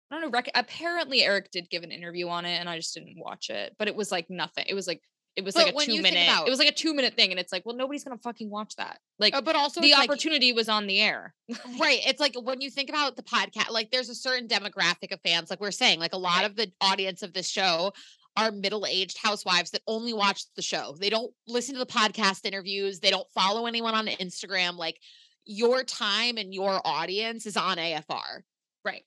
[0.10, 2.94] i don't know rec- apparently erich did give an interview on it and i just
[2.94, 5.02] didn't watch it but it was like nothing it was like
[5.36, 7.32] it was But like a two minute about- it was like a two minute thing
[7.32, 9.00] and it's like well nobody's gonna fucking watch that.
[9.20, 11.34] Like Uh, but also the it's like- opportunity was on the air.
[11.80, 15.22] Right it's like when you think about the podcast like there's a certain demographic of
[15.22, 16.46] fans like we're saying like a lot Right.
[16.50, 17.94] of the audience of this show
[18.38, 20.96] are middle-aged housewives that only watch the show.
[20.98, 24.98] They don't listen to the podcast interviews they don't follow anyone on instagram like
[25.46, 28.44] your time and your audience is on afr
[28.86, 29.04] Right.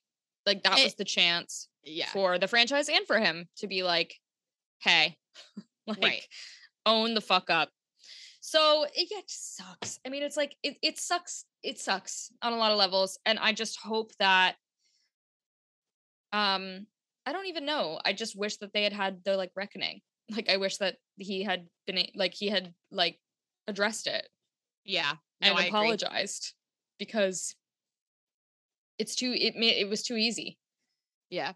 [0.47, 2.07] Like that It- was the chance yeah.
[2.09, 4.21] for the franchise and for him to be like,
[4.81, 5.17] hey,
[5.87, 6.23] like Right.
[6.87, 7.71] own the fuck up.
[8.41, 9.99] So it, yeah, it sucks.
[10.07, 13.39] I mean, it's like it, it sucks it sucks on a lot of levels and
[13.39, 14.57] i just hope that
[16.33, 16.87] um
[17.27, 20.01] i don't even know i just wish that they had had their like reckoning
[20.37, 23.19] like i wish that he had been like he had like
[23.67, 24.29] addressed it
[24.85, 25.13] Yeah.
[25.41, 25.69] and No, I agree.
[25.71, 26.53] apologized
[26.99, 27.55] because
[28.99, 30.59] it's too it made it was too easy
[31.31, 31.53] Yeah.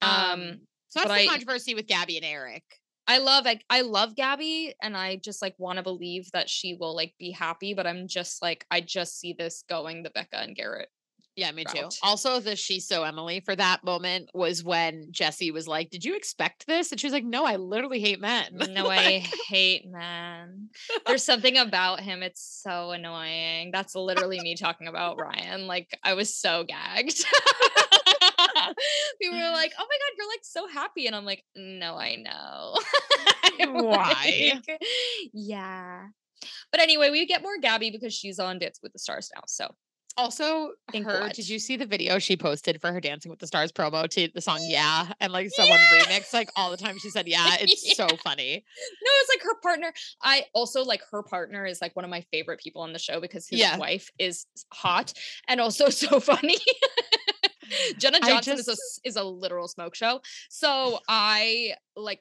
[0.00, 0.10] um
[0.40, 2.64] Um, so that's the I- controversy with Gabby and Erich.
[3.06, 6.74] I love like I love Gabby and I just like want to believe that she
[6.74, 10.38] will like be happy, but I'm just like I just see this going the Becca
[10.38, 10.88] and Garrett.
[11.34, 11.88] Yeah, me too.
[12.02, 16.14] Also, the She's So Emily for that moment was when Jesse was like, Did you
[16.14, 16.92] expect this?
[16.92, 18.58] And she was like, No, I literally hate men.
[18.72, 20.68] No, I hate men.
[21.06, 22.22] There's something about him.
[22.22, 23.70] It's so annoying.
[23.72, 25.66] That's literally me talking about Ryan.
[25.66, 27.24] Like I was so gagged.
[29.20, 32.16] People were like, "Oh my god, you're like so happy," and I'm like, "No, I
[32.16, 32.76] know."
[33.82, 34.60] Why?
[34.66, 34.80] like,
[35.32, 36.06] yeah.
[36.70, 39.42] But anyway, we get more Gabby because she's on Dance with the Stars now.
[39.46, 39.74] So
[40.16, 43.46] Also, Think her, did you see the video she posted for her Dancing with the
[43.46, 45.12] Stars promo to the song Yeah?
[45.20, 47.56] And like someone remixed like all the time she said yeah.
[47.60, 48.64] It's so funny.
[49.02, 49.92] No, it's like her partner.
[50.20, 53.20] I also like her partner is like one of my favorite people on the show
[53.20, 53.76] because his Yeah.
[53.76, 55.12] wife is hot
[55.48, 56.58] and also so funny.
[57.98, 58.76] Jenna Johnson is a
[59.08, 60.20] is a literal smoke show.
[60.48, 62.20] So I like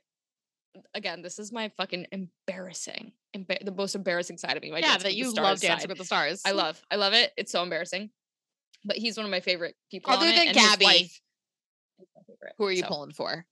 [0.93, 4.71] again, this is my fucking embarrassing, emba- the most embarrassing side of me.
[4.71, 6.41] My yeah, that you love Dancing with the Stars.
[6.45, 7.31] I love, I love it.
[7.37, 8.09] It's so embarrassing.
[8.83, 10.11] But he's one of my favorite people.
[10.11, 11.21] Other it, than his Gabby, wife
[11.99, 13.45] is my favorite, Who are you so, pulling for?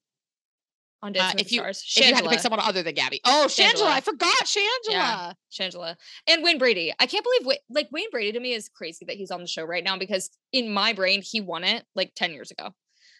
[1.02, 1.84] On Uh, Dancing with if you Stars?
[1.96, 3.22] if you had to pick someone other than Gabby.
[3.26, 3.74] Oh, Shangela.
[3.74, 3.88] Shangela.
[3.88, 5.34] I forgot Shangela.
[5.52, 5.96] Shangela
[6.28, 6.94] and Wayne Brady.
[7.00, 9.64] I can't believe like Wayne Brady to me is crazy that he's on the show
[9.64, 12.70] right now because in my brain he won it like 10 years ago.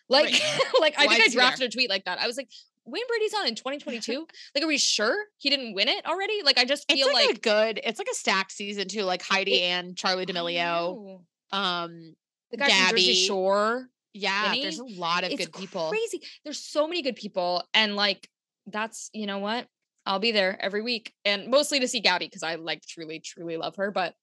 [0.10, 0.32] Like
[0.80, 1.42] like I Why think I there?
[1.42, 2.20] drafted a tweet like that.
[2.20, 2.50] I was like
[2.86, 4.28] Wayne Brady's on in 2022.
[4.56, 6.42] like are we sure he didn't win it already?
[6.44, 9.22] Like I just feel like, like, a good, it's like a stacked season too, like
[9.22, 11.22] Heidi It- and Charlie D'Amelio.
[11.52, 12.16] Um,
[12.52, 13.88] the guy from Jersey Gabby, Shore.
[14.14, 14.64] Yeah, Vinny.
[14.64, 15.90] there's a lot of good people.
[15.90, 16.22] crazy.
[16.44, 18.28] There's so many good people and like
[18.68, 19.68] that's you know what?
[20.06, 23.58] I'll be there every week and mostly to see Gabby because I like truly truly
[23.58, 24.16] love her but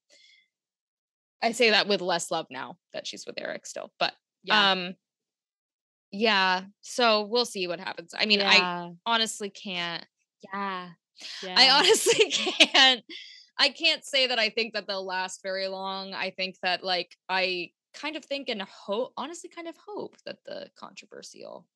[1.42, 3.92] I say that with less love now that she's with Erich still.
[3.98, 4.72] But Yeah.
[4.72, 4.94] um
[6.12, 8.14] yeah, so we'll see what happens.
[8.16, 10.04] I mean, I honestly can't
[10.52, 10.88] yeah.
[11.44, 13.02] I honestly can't
[13.58, 16.14] I can't say that I think that they'll last very long.
[16.14, 20.36] I think that like I kind of think and hope honestly kind of hope that
[20.44, 21.66] the controversial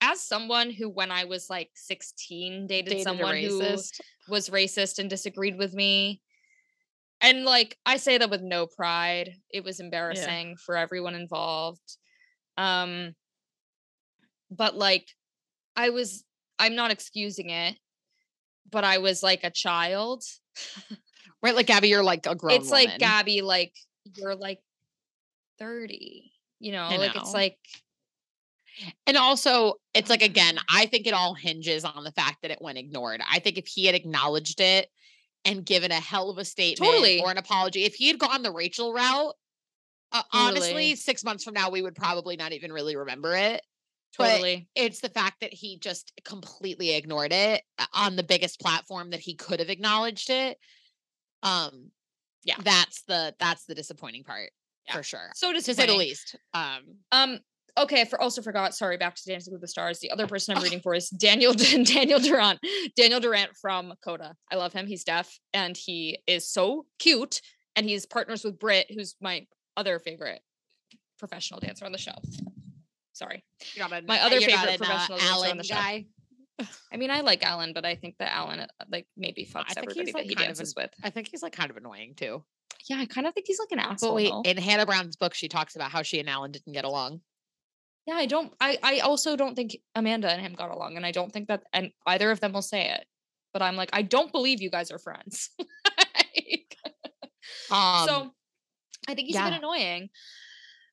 [0.00, 3.58] as someone who when I was like 16 dated, Dated someone who
[4.28, 6.20] was racist and disagreed with me.
[7.20, 9.34] And like I say that with no pride.
[9.50, 11.96] It was embarrassing for everyone involved.
[12.56, 13.14] Um
[14.50, 15.08] but like
[15.74, 16.24] I was
[16.58, 17.76] I'm not excusing it,
[18.70, 20.24] but I was like a child.
[21.40, 22.56] Right, like Gabby, you're like a grown.
[22.56, 22.98] it's like.
[22.98, 23.72] Gabby like
[24.16, 24.58] you're like
[25.58, 26.32] 30.
[26.60, 27.58] You know, I like it's like
[29.06, 32.60] And also, it's like again, I think it all hinges on the fact that it
[32.60, 33.20] went ignored.
[33.28, 34.88] I think if he had acknowledged it
[35.44, 37.20] and given a hell of a statement Totally.
[37.20, 39.34] or an apology, if he had gone the Rachel route,
[40.12, 40.94] uh, honestly, Totally.
[40.96, 43.62] six months from now, we would probably not even really remember it.
[44.16, 48.60] But totally it's the fact that he just completely ignored it uh, on the biggest
[48.60, 50.58] platform that he could have acknowledged it.
[51.42, 51.90] Um,
[52.44, 52.56] Yeah.
[52.62, 54.50] that's the that's the disappointing part
[54.88, 54.96] Yeah.
[54.96, 56.36] for sure, so to say the least.
[56.54, 56.80] Um,
[57.12, 57.38] Um.
[57.78, 58.04] Okay.
[58.06, 58.74] For also forgot.
[58.74, 58.96] Sorry.
[58.96, 60.00] Back to Dancing with the Stars.
[60.00, 61.52] The other person I'm reading for is Daniel
[61.84, 62.58] Daniel Durant.
[62.96, 64.34] Daniel Durant from Coda.
[64.50, 64.86] I love him.
[64.88, 67.40] He's deaf and he is so cute.
[67.76, 70.40] And he's partners with Britt, who's my other favorite
[71.20, 72.14] professional dancer on the show.
[73.12, 73.44] Sorry.
[73.80, 75.74] an- My other favorite uh, professional dancer on the show.
[75.74, 76.06] guy.
[76.92, 80.00] I mean, I like Alan, but I think that Alan uh, like maybe fucks everybody
[80.00, 80.90] he's, that like, he dances an- with.
[81.04, 82.42] I think he's like kind of annoying too.
[82.88, 84.10] Yeah, I kind of think he's like an asshole.
[84.10, 84.42] But wait, though.
[84.42, 87.20] in Hannah Brown's book, she talks about how she and Alan didn't get along.
[88.06, 88.52] Yeah, I don't.
[88.60, 91.64] I I also don't think Amanda and him got along, and I don't think that
[91.72, 93.04] and either of them will say it.
[93.52, 95.50] But I'm like, I don't believe you guys are friends.
[96.14, 96.76] Like,
[97.70, 98.30] Um, so
[99.08, 100.10] I think he's a bit annoying.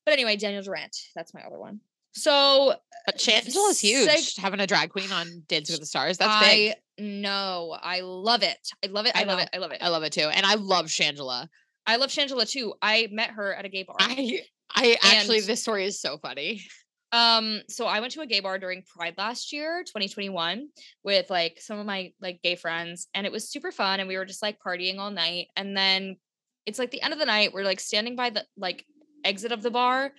[0.05, 1.79] But anyway, Daniel Durant, that's my other one.
[2.13, 4.09] So but is huge.
[4.09, 7.21] seg- having a drag queen on Dancing with the Stars, that's I big.
[7.21, 8.57] know, I love it.
[8.83, 9.15] I love it.
[9.15, 9.43] I, I love know.
[9.43, 9.49] it.
[9.53, 9.77] I love it.
[9.81, 11.47] I love it too, and I love Shangela.
[11.87, 12.73] I love Shangela too.
[12.81, 13.95] I met her at a gay bar.
[13.99, 14.41] I,
[14.73, 16.61] I actually, And- this story is so funny.
[17.11, 20.67] Um, so I went to a gay bar during Pride last year, 2021,
[21.01, 24.01] with like some of my like gay friends, and it was super fun.
[24.01, 25.47] And we were just like partying all night.
[25.55, 26.17] And then
[26.65, 28.85] it's like the end of the night, we're like standing by the like
[29.23, 30.11] exit of the bar,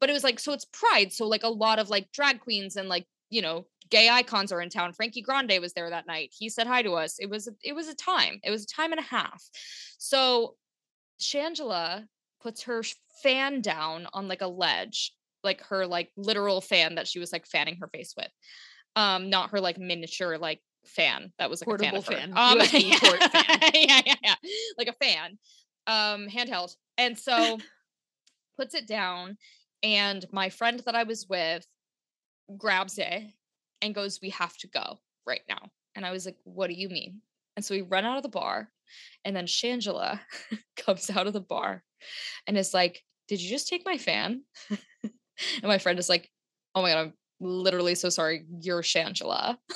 [0.00, 2.76] but it was like so it's Pride, so like a lot of like drag queens
[2.76, 4.92] and like you know gay icons are in town.
[4.92, 6.30] Frankie Grande was there that night.
[6.36, 7.18] He said hi to us.
[7.18, 8.38] It was a, it was a time.
[8.44, 9.42] It was a time and a half.
[9.96, 10.56] So
[11.20, 12.06] Shangela
[12.40, 12.82] puts her
[13.22, 15.12] fan down on like a ledge,
[15.42, 18.30] like her like literal fan that she was like fanning her face with.
[18.96, 22.32] Um, not her like miniature like fan that was like Portable a fan.
[22.32, 22.36] fan.
[22.36, 22.58] Um,
[23.00, 23.70] port fan.
[23.74, 24.34] yeah, yeah, yeah,
[24.76, 25.38] like a fan,
[25.86, 26.74] um, handheld.
[26.96, 27.58] And so
[28.58, 29.36] puts it down,
[29.82, 31.66] and my friend that I was with
[32.56, 33.22] grabs it
[33.82, 36.88] and goes, "We have to go right now." And I was like, "What do you
[36.88, 37.20] mean?"
[37.58, 38.70] And so we run out of the bar,
[39.24, 40.20] and then Shangela
[40.76, 41.82] comes out of the bar
[42.46, 44.42] and is like, Did you just take my fan?
[44.70, 46.30] and my friend is like,
[46.76, 48.44] Oh my God, I'm literally so sorry.
[48.60, 49.58] You're Shangela.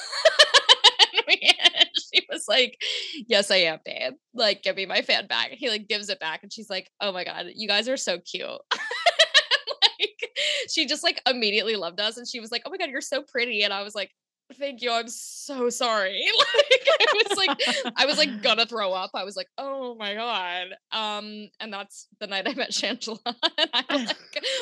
[1.29, 2.81] And she was like,
[3.27, 4.13] Yes, I am, babe.
[4.33, 5.51] Like, give me my fan back.
[5.51, 8.21] He like gives it back, and she's like, Oh my God, you guys are so
[8.21, 8.47] cute.
[8.73, 10.31] like,
[10.71, 13.23] she just like immediately loved us, and she was like, Oh my God, you're so
[13.23, 13.65] pretty.
[13.65, 14.13] And I was like,
[14.59, 14.91] Thank you.
[14.93, 16.25] I'm so sorry.
[16.55, 19.11] Like I was like, I was like gonna throw up.
[19.15, 20.69] I was like, oh my god.
[20.91, 23.19] Um, and that's the night I met Shangela.
[23.27, 24.17] and I like,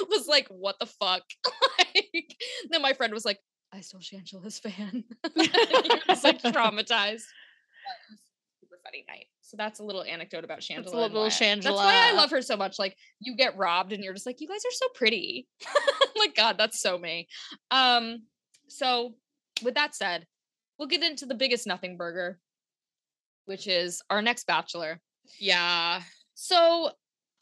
[0.09, 1.23] was like, what the fuck?
[1.79, 2.37] like,
[2.71, 3.39] then my friend was like,
[3.73, 5.05] I stole Shangela's fan.
[5.35, 5.49] he
[6.09, 7.23] was like traumatized.
[8.61, 9.27] Super funny night.
[9.43, 10.77] So that's a little anecdote about Shangela.
[10.77, 11.29] That's a little why-
[11.65, 12.79] That's why I love her so much.
[12.79, 15.49] Like you get robbed and you're just like, you guys are so pretty.
[16.19, 17.29] like God, that's so me.
[17.71, 18.23] Um,
[18.69, 19.15] so
[19.63, 20.27] with that said,
[20.79, 22.39] we'll get into the biggest nothing burger,
[23.45, 25.01] which is our next bachelor.
[25.39, 26.03] Yeah.
[26.35, 26.91] So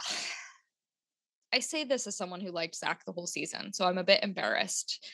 [1.53, 3.73] I say this as someone who liked Zach the whole season.
[3.73, 5.07] So I'm a bit embarrassed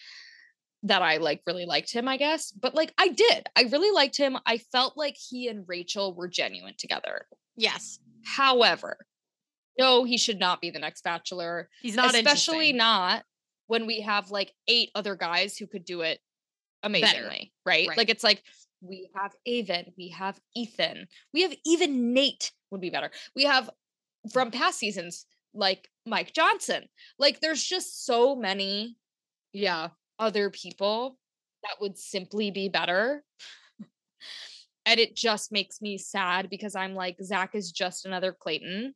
[0.84, 2.50] that I like really liked him, I guess.
[2.50, 3.46] But like I did.
[3.56, 4.36] I really liked him.
[4.46, 7.26] I felt like he and Rachel were genuine together.
[7.56, 7.98] Yes.
[8.24, 9.06] However,
[9.78, 11.68] no, he should not be the next bachelor.
[11.82, 13.24] He's not especially not
[13.66, 16.20] when we have like eight other guys who could do it
[16.84, 17.88] amazingly, right?
[17.88, 17.96] Right.
[17.98, 18.42] Like it's like
[18.80, 23.10] we have Aven, we have Ethan, we have even Nate would be better.
[23.34, 23.70] We have
[24.32, 26.84] from past seasons like Mike Johnson.
[27.18, 28.96] Like there's just so many
[29.52, 29.88] Yeah.
[30.18, 31.18] other people
[31.62, 33.24] that would simply be better.
[34.86, 38.94] and it just makes me sad because I'm like, Zach is just another Clayton.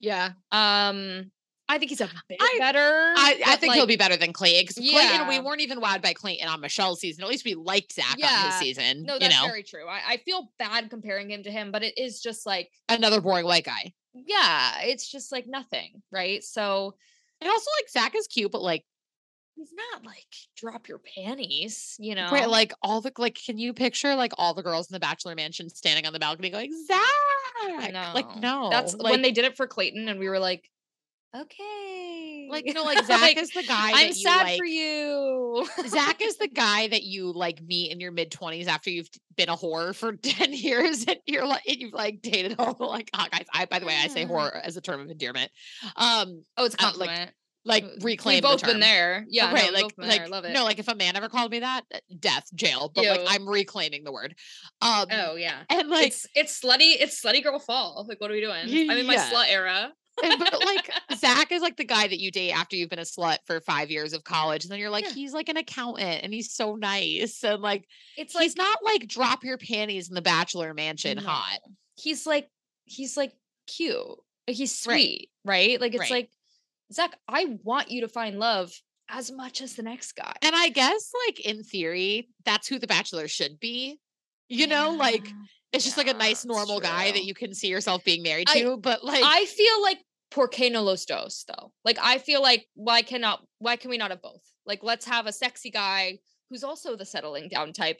[0.00, 0.32] Yeah.
[0.52, 1.30] Um,
[1.68, 2.78] I think he's a bit I- better.
[3.16, 6.12] I, I think he'll be better than Clayton because Clayton, we weren't even wowed by
[6.12, 7.24] Clayton on Michelle's season.
[7.24, 8.46] At least we liked Zach on Yeah.
[8.46, 9.02] his season.
[9.04, 9.86] No, you that's know, very true.
[9.88, 13.44] I, I feel bad comparing him to him, but it is just like, another boring
[13.46, 13.92] white guy.
[14.14, 16.42] yeah, it's just like nothing, right?
[16.44, 16.94] So
[17.40, 18.84] And also, like Zach is cute, but like,
[19.56, 22.30] he's not like drop your panties, you know?
[22.30, 25.34] right, like all the like, can you picture like all the girls in the Bachelor
[25.34, 27.00] Mansion standing on the balcony going Zach?
[28.14, 30.70] Like, no, That's like, when they did it for Clayton, and we were like,
[31.34, 33.92] okay, like you know, like Zach is the guy.
[33.94, 35.66] I'm sad like, for you.
[35.88, 39.48] Zach is the guy that you like meet in your mid twenties after you've been
[39.48, 43.10] a whore for ten years and you're like and you've like dated all the like
[43.14, 43.46] hot guys.
[43.52, 45.50] I by the way I say whore as a term of endearment.
[45.96, 47.32] Um, oh, it's uh, like,
[47.64, 48.36] like Uh, reclaim.
[48.36, 49.26] We've the both been there.
[49.28, 49.64] Yeah, no, right.
[49.64, 50.28] we've like like there.
[50.28, 50.52] Love it.
[50.52, 52.90] no, like if a man ever called me that, uh, death, jail.
[52.94, 54.34] But like I'm reclaiming the word.
[54.80, 55.62] Um, oh yeah.
[55.68, 56.94] and like it's it's slutty.
[56.98, 58.06] It's slutty girl fall.
[58.08, 58.90] Like, what are we doing?
[58.90, 59.92] I'm in my slut era.
[60.22, 63.02] And- but like Zach is like the guy that you date after you've been a
[63.02, 65.12] slut for five years of college, and then you're like, Yeah.
[65.12, 67.86] he's like an accountant and he's so nice and like
[68.16, 71.58] It's like he's not like drop your panties in the bachelor mansion hot.
[71.96, 72.48] He's like
[72.84, 73.32] he's like
[73.66, 73.96] cute.
[74.46, 75.80] Like, He's sweet, right?
[75.80, 76.10] Like it's Right.
[76.10, 76.30] like
[76.92, 78.72] Zach, I want you to find love
[79.08, 80.32] as much as the next guy.
[80.42, 83.98] And I guess like in theory, that's who the bachelor should be.
[84.48, 85.32] You know, like Yeah.
[85.72, 88.60] It's just like a nice normal guy that you can see yourself being married I-
[88.62, 88.76] to.
[88.76, 89.98] But like I feel like
[90.30, 91.72] por qué no los dos though?
[91.84, 94.42] Like I feel like why cannot why can we not have both?
[94.64, 96.18] Like let's have a sexy guy
[96.50, 97.98] who's also the settling down type.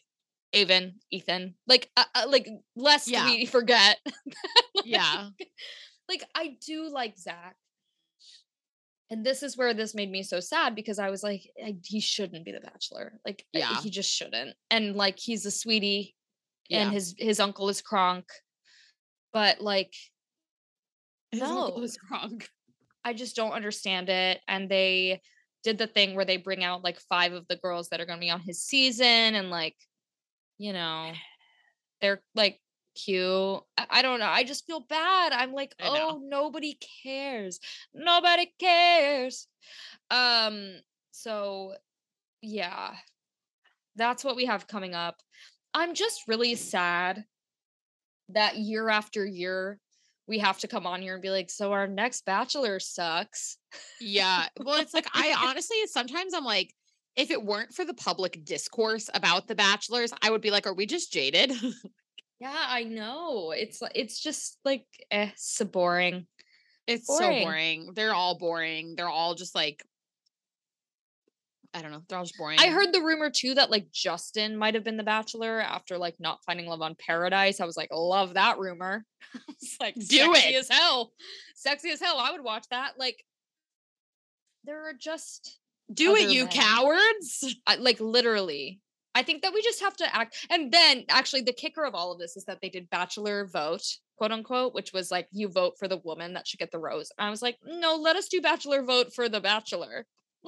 [0.55, 3.27] Aven, Ethan, like, uh, uh, like, lest Yeah.
[3.27, 3.99] we forget.
[4.85, 5.31] yeah.
[6.09, 7.57] like I do like Zach.
[9.11, 12.01] And this is where this made me so sad because I was like, I, he
[12.01, 13.21] shouldn't be the bachelor.
[13.27, 13.81] Like, I- Yeah.
[13.83, 14.57] he just shouldn't.
[14.71, 16.15] And like, he's a sweetie,
[16.69, 16.83] Yeah.
[16.83, 18.27] and his his uncle is Kronk.
[19.33, 19.93] But like,
[21.31, 21.85] His uncle no.
[21.85, 22.49] is Kronk.
[23.05, 24.41] I just don't understand it.
[24.49, 25.21] And they
[25.63, 28.19] did the thing where they bring out like five of the girls that are going
[28.19, 29.77] to be on his season, and like,
[30.59, 31.13] you know,
[32.01, 32.61] they're like
[32.95, 33.61] cute.
[33.77, 34.27] I, don't know.
[34.27, 35.33] I just feel bad.
[35.33, 37.61] I'm like, oh, nobody cares.
[37.95, 39.47] Nobody cares.
[40.11, 40.77] Um.
[41.11, 41.75] So,
[42.43, 42.95] yeah,
[43.97, 45.17] that's what we have coming up.
[45.77, 47.25] I'm just really sad
[48.31, 49.79] that year after year
[50.27, 53.59] we have to come on here and be like, so our next bachelor sucks.
[54.01, 54.47] Yeah.
[54.59, 56.75] Well, it's like I honestly sometimes I'm like,
[57.15, 60.75] if it weren't for the public discourse about the bachelors, I would be like, are
[60.75, 61.53] we just jaded?
[62.39, 63.53] Yeah, I know.
[63.53, 66.27] It's it's just like eh, so boring.
[66.87, 67.43] It's so Boring.
[67.45, 67.91] boring.
[67.95, 68.95] They're all boring.
[68.95, 69.83] They're all just like
[71.77, 72.01] I don't know.
[72.09, 72.59] They're all just boring.
[72.59, 76.15] I heard the rumor too that like Justin might have been the bachelor after like
[76.19, 77.61] not finding love on Paradise.
[77.61, 79.05] I was like, love that rumor.
[79.51, 80.57] it's like Do sexy it.
[80.57, 81.13] as hell.
[81.55, 82.17] Sexy as hell.
[82.19, 82.93] I would watch that.
[82.99, 83.23] Like
[84.65, 85.59] there are just
[85.93, 86.53] do it, you men.
[86.53, 87.57] cowards.
[87.67, 88.81] I, like literally.
[89.15, 90.47] I think that we just have to act.
[90.51, 93.85] And then actually, the kicker of all of this is that they did bachelor vote,
[94.17, 97.11] quote unquote, which was like you vote for the woman that should get the rose.
[97.19, 100.07] And I was like, no, let us do bachelor vote for the bachelor.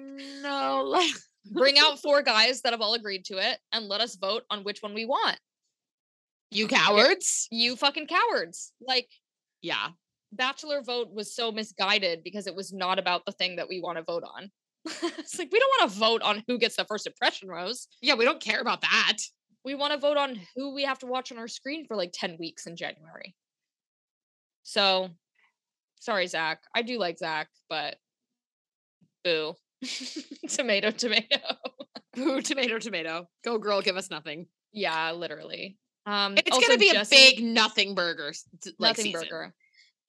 [0.00, 1.10] No, like
[1.50, 4.64] bring out four guys that have all agreed to it and let us vote on
[4.64, 5.38] which one we want.
[6.50, 7.48] you cowards.
[7.50, 8.72] You fucking cowards.
[8.80, 9.08] Like,
[9.62, 9.88] Yeah.
[10.32, 13.98] bachelor vote was so misguided because it was not about the thing that we want
[13.98, 14.50] to vote on.
[15.02, 17.88] it's like, we don't want to vote on who gets the first impression rose.
[18.02, 19.16] Yeah, we don't care about that.
[19.64, 22.10] we want to vote on who we have to watch on our screen for like
[22.12, 23.34] 10 weeks in January.
[24.62, 25.10] So
[26.00, 26.60] sorry, Zach.
[26.74, 27.96] I do like Zach, but
[29.24, 29.54] boo.
[30.48, 31.38] tomato, tomato.
[32.18, 33.26] Ooh, tomato, tomato.
[33.44, 34.46] Go girl, give us nothing.
[34.72, 35.78] yeah, literally.
[36.06, 38.32] Um It's gonna be Jesse- a big nothing burger.
[38.78, 39.20] Like nothing season.
[39.30, 39.54] burger.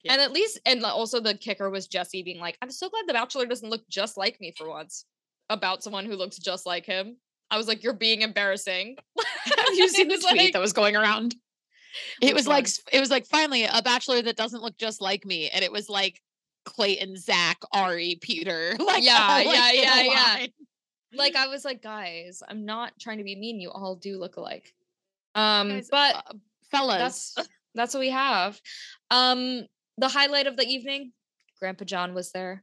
[0.02, 0.12] Yeah.
[0.12, 3.12] And at least and also the kicker was Jesse being like, I'm so glad the
[3.14, 5.04] bachelor doesn't look just like me for once.
[5.48, 7.16] About someone who looks just like him.
[7.50, 8.96] I was like, you're being embarrassing.
[9.44, 11.34] Have you seen the tweet like- that was going around?
[12.20, 12.64] It was like one?
[12.64, 15.72] s- it was like finally a bachelor that doesn't look just like me, and it
[15.72, 16.20] was like
[16.66, 18.76] Clayton, Zach, Ari, Peter.
[18.80, 20.46] Like Yeah, like, yeah, yeah, yeah.
[21.14, 23.58] like I was like, guys, I'm not trying to be mean.
[23.60, 24.74] You all do look alike.
[25.34, 26.32] Um, Guys, but uh,
[26.70, 28.60] fellas, that's that's what we have.
[29.10, 29.62] Um,
[29.98, 31.12] the highlight of the evening,
[31.58, 32.62] Grandpa John was there.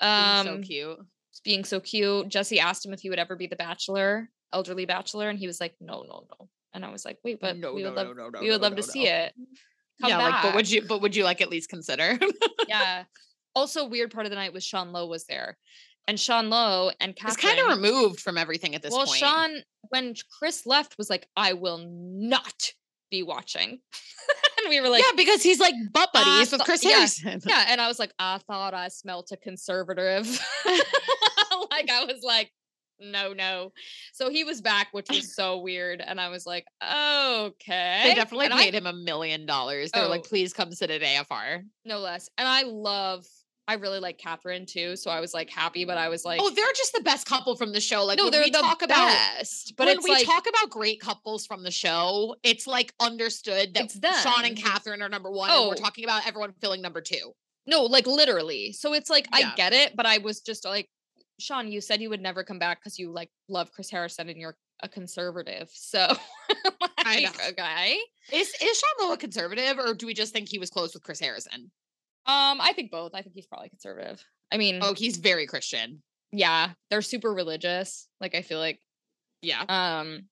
[0.00, 0.98] being Um, so cute.
[1.44, 2.28] being so cute.
[2.28, 5.60] Jesse asked him if he would ever be the bachelor, elderly bachelor, and he was
[5.60, 8.16] like, "No, no, no." And I was like, "Wait, but No, we would no, love,
[8.16, 9.32] no, no, we would love to see it."
[10.00, 10.82] Come yeah, like, but would you?
[10.82, 12.18] But would you like at least consider?
[12.68, 13.04] yeah.
[13.54, 15.58] Also, weird part of the night was Sean Lowe was there,
[16.06, 17.56] and Sean Lowe and it's Catherine.
[17.56, 19.18] kind of removed from everything at this well, point.
[19.18, 19.50] Sean,
[19.88, 22.70] when Chris left, was like, "I will not
[23.10, 23.70] be watching,"
[24.58, 26.90] and we were like, yeah, because he's like butt "I buddies with thought- Chris yeah,
[26.98, 27.40] Harrison.
[27.44, 30.26] yeah," and I was like, "I thought I smelt a conservative."
[30.66, 32.52] like I was like,
[33.00, 33.72] "No, no."
[34.12, 38.46] So he was back, which was so weird, and I was like, "Okay." They definitely
[38.46, 39.90] And I- paid him a million dollars.
[39.92, 40.28] They were like, Oh.
[40.28, 41.62] please come sit at AFR.
[41.84, 42.28] no less.
[42.38, 43.26] And I love,
[43.66, 46.50] I really like Catherine too, so I was like happy, but I was like, oh,
[46.50, 48.04] they're just the best couple from the show.
[48.04, 49.74] Like no, they're we the talk about best.
[49.76, 54.20] But when we like, talk about great couples from the show, it's like understood that
[54.22, 54.56] Sean and.
[54.56, 55.68] Catherine are number one, and Oh.
[55.68, 57.32] we're talking about everyone filling number two.
[57.66, 58.72] No, like literally.
[58.72, 59.50] So it's like Yeah.
[59.52, 60.88] I get it, but I was just like,
[61.38, 64.38] Sean, you said you would never come back because you like love Chris Harrison and
[64.38, 65.70] you're a conservative.
[65.72, 66.06] So
[66.98, 67.30] I know.
[67.50, 67.98] okay.
[68.32, 71.02] Is is Sean Lowe a conservative, or do we just think he was close with
[71.02, 71.70] Chris Harrison?
[72.26, 73.12] Um, I think both.
[73.14, 74.22] I think he's probably conservative.
[74.52, 76.02] I mean, Oh, he's very Christian.
[76.32, 78.08] yeah, they're super religious.
[78.20, 78.80] Like I feel like
[79.42, 79.64] Yeah.
[79.68, 80.24] um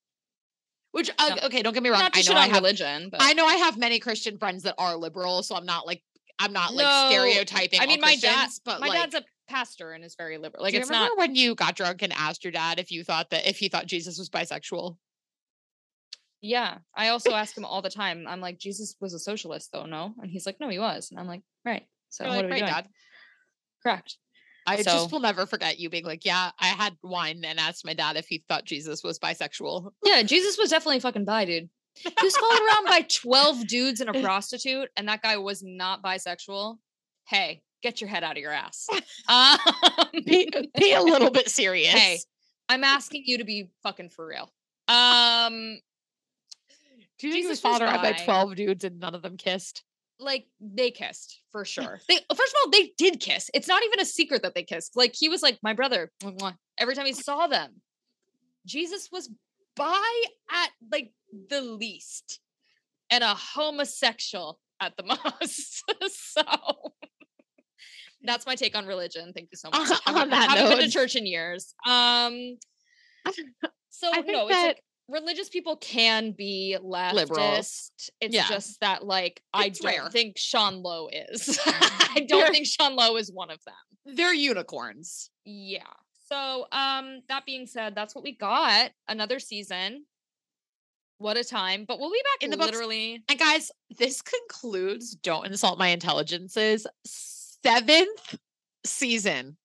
[0.93, 1.47] Which uh, No.
[1.47, 2.09] okay, don't get me wrong.
[2.13, 4.97] I know I have religion, but I know I have many Christian friends that are
[4.97, 6.03] liberal, so I'm not like
[6.39, 7.81] I'm not like No, stereotyping.
[7.81, 10.39] I all mean my dad Christians, but my like, dad's a pastor and is very
[10.39, 10.63] liberal.
[10.63, 12.91] Like do you it's remember not when you got drunk and asked your dad if
[12.91, 14.97] you thought that if he thought Jesus was bisexual?
[16.43, 16.79] Yeah.
[16.95, 18.27] I also ask him all the time.
[18.29, 20.15] I'm like, Jesus was a socialist though, no?
[20.21, 21.11] And he's like, No, he was.
[21.11, 21.85] And I'm like, right.
[22.11, 22.73] So You're what like, are we "Right, doing?
[22.73, 22.89] Dad."
[23.83, 24.17] Correct.
[24.67, 27.85] I So- just will never forget you being like, "Yeah, I had wine and asked
[27.85, 31.69] my dad if he thought Jesus was bisexual." Yeah, Jesus was definitely fucking bi, dude.
[31.95, 36.03] He was followed around by 12 dudes and a prostitute, and that guy was not
[36.03, 36.79] bisexual.
[37.29, 38.89] Hey, get your head out of your ass.
[39.29, 39.59] Um,
[40.25, 40.49] be,
[40.79, 41.93] be a little bit serious.
[41.93, 42.21] hey,
[42.69, 44.49] I'm asking you to be fucking for real.
[44.87, 45.79] Um,
[47.19, 49.83] do you think Jesus followed around by twelve dudes and none of them kissed?
[50.19, 52.01] like they kissed for sure.
[52.09, 53.51] They first of all, they did kiss.
[53.55, 54.97] It's not even a secret that they kissed.
[54.97, 56.11] Like he was like my brother
[56.79, 57.81] every time he saw them.
[58.67, 59.31] Jesus was
[59.77, 61.13] bi at like
[61.51, 62.41] the least,
[63.11, 65.85] and a homosexual at the most.
[66.09, 66.43] so
[68.27, 69.33] that's my take on religion.
[69.35, 69.91] Thank you so much.
[69.91, 71.75] On- Haven't- on that haven't been to church in years.
[71.87, 72.57] Um.
[73.91, 77.13] So I no, it's like religious people can be leftist.
[77.15, 77.55] Liberal.
[77.57, 78.47] It's Yeah.
[78.47, 80.11] just that like I don't rare.
[80.11, 81.59] think Sean Lowe is.
[81.67, 84.15] I don't They're- think Sean Lowe is one of them.
[84.17, 85.31] They're unicorns.
[85.47, 85.81] Yeah.
[86.29, 88.91] So um that being said, that's what we got.
[89.09, 90.05] Another season.
[91.19, 91.87] What a time.
[91.89, 92.73] But we'll be back In the books.
[92.73, 93.25] literally.
[93.31, 96.87] And guys, this concludes Don't Insult My Intelligence's
[97.67, 98.39] seventh
[98.85, 99.57] season.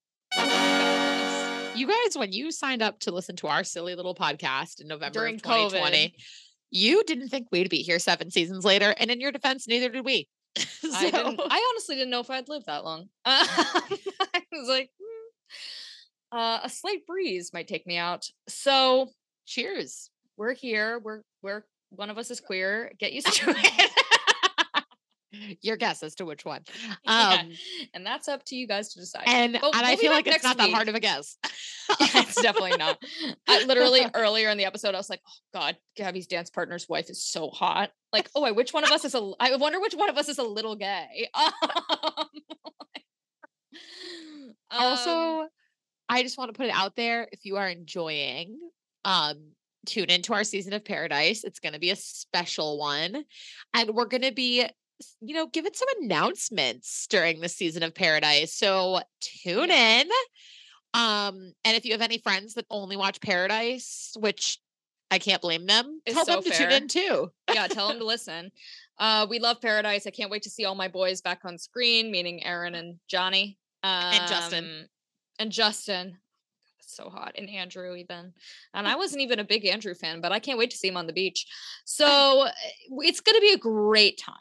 [1.76, 5.20] You guys, when you signed up to listen to our silly little podcast in November
[5.20, 6.14] During of 2020, COVID.
[6.72, 10.04] You didn't think we'd be here seven seasons later, and in your defense, neither did
[10.04, 10.28] we.
[10.58, 11.42] I didn't.
[11.44, 13.10] I honestly didn't know if I'd live that long.
[13.26, 13.46] Uh,
[14.34, 18.26] I was like, "Hmm, uh, a slight breeze might take me out.
[18.48, 19.10] So
[19.46, 20.10] cheers.
[20.38, 21.00] we're here.
[21.00, 22.94] We're we're one of us is queer.
[23.00, 23.92] Get used to it.
[25.62, 26.62] Your guess as to which one.
[27.06, 27.52] Yeah, Um,
[27.94, 29.24] and that's up to you guys to decide.
[29.28, 31.38] and and I we'll be feel like it's not that hard of a guess.
[32.00, 33.02] it's definitely not.
[33.48, 37.10] I literally earlier in the episode, I was like, "Oh God, Gabby's dance partner's wife
[37.10, 39.96] is so hot." Like, oh, I which one of us is a, I wonder which
[39.96, 41.30] one of us is a little gay.
[41.34, 41.52] Um,
[44.70, 45.48] um, also,
[46.10, 48.58] I just want to put it out there if you are enjoying
[49.04, 49.52] um
[49.86, 51.44] tune into our season of paradise.
[51.44, 53.26] It's going to be a special one
[53.74, 54.66] and we're going to be
[55.22, 58.54] you know, giving some announcements during the season of paradise.
[58.56, 60.08] So tune in.
[60.94, 64.60] Um and if you have any friends that only watch Paradise, which
[65.10, 66.70] I can't blame them, It's tell so them to fair.
[66.70, 67.32] tune in too.
[67.54, 68.52] yeah, tell them to listen.
[68.98, 70.06] Uh, we love Paradise.
[70.06, 73.58] I can't wait to see all my boys back on screen, meaning Aaron and Johnny
[73.84, 74.64] And Justin.
[74.64, 74.86] Um,
[75.40, 76.18] and Justin.
[76.80, 78.34] So hot, and Andrew even.
[78.74, 80.98] And I wasn't even a big Andrew fan, but I can't wait to see him
[80.98, 81.46] on the beach.
[81.86, 82.52] So uh,
[83.00, 84.36] it's going to be a great time.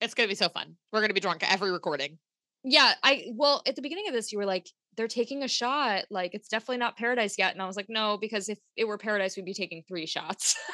[0.00, 0.76] It's going to be so fun.
[0.92, 2.18] We're going to be drunk every recording.
[2.64, 6.04] Yeah, I well at the beginning of this, you were like, they're taking a shot.
[6.10, 7.52] Like it's definitely not paradise yet.
[7.52, 10.56] And I was like, no, because if it were paradise, we'd be taking three shots.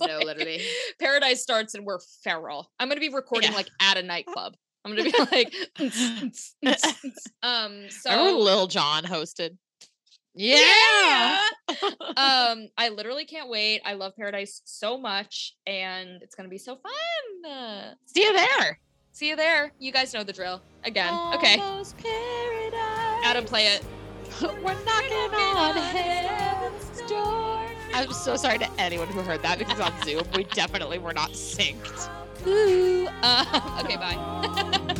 [0.00, 0.60] No, like, literally.
[1.00, 2.70] Paradise starts and we're feral.
[2.78, 3.56] I'm gonna be recording Yeah.
[3.56, 4.54] like at a nightclub.
[4.84, 5.52] I'm gonna be like,
[7.42, 9.56] um, so Remember Lil Jon hosted?
[10.34, 11.40] Yeah.
[12.16, 13.80] um, I literally can't wait.
[13.84, 17.50] I love Paradise so much, and it's gonna be so fun.
[17.50, 18.78] Uh, See you there.
[19.12, 19.72] see you there.
[19.78, 20.60] You guys know the drill.
[20.84, 21.58] Again, okay.
[23.24, 23.84] Adam, play it.
[24.42, 27.60] We're knocking on heaven's door.
[27.94, 31.30] I'm so sorry to anyone who heard that because on Zoom we definitely were not
[31.30, 32.10] synced.
[32.46, 33.08] Ooh.
[33.22, 34.93] Uh, okay, bye.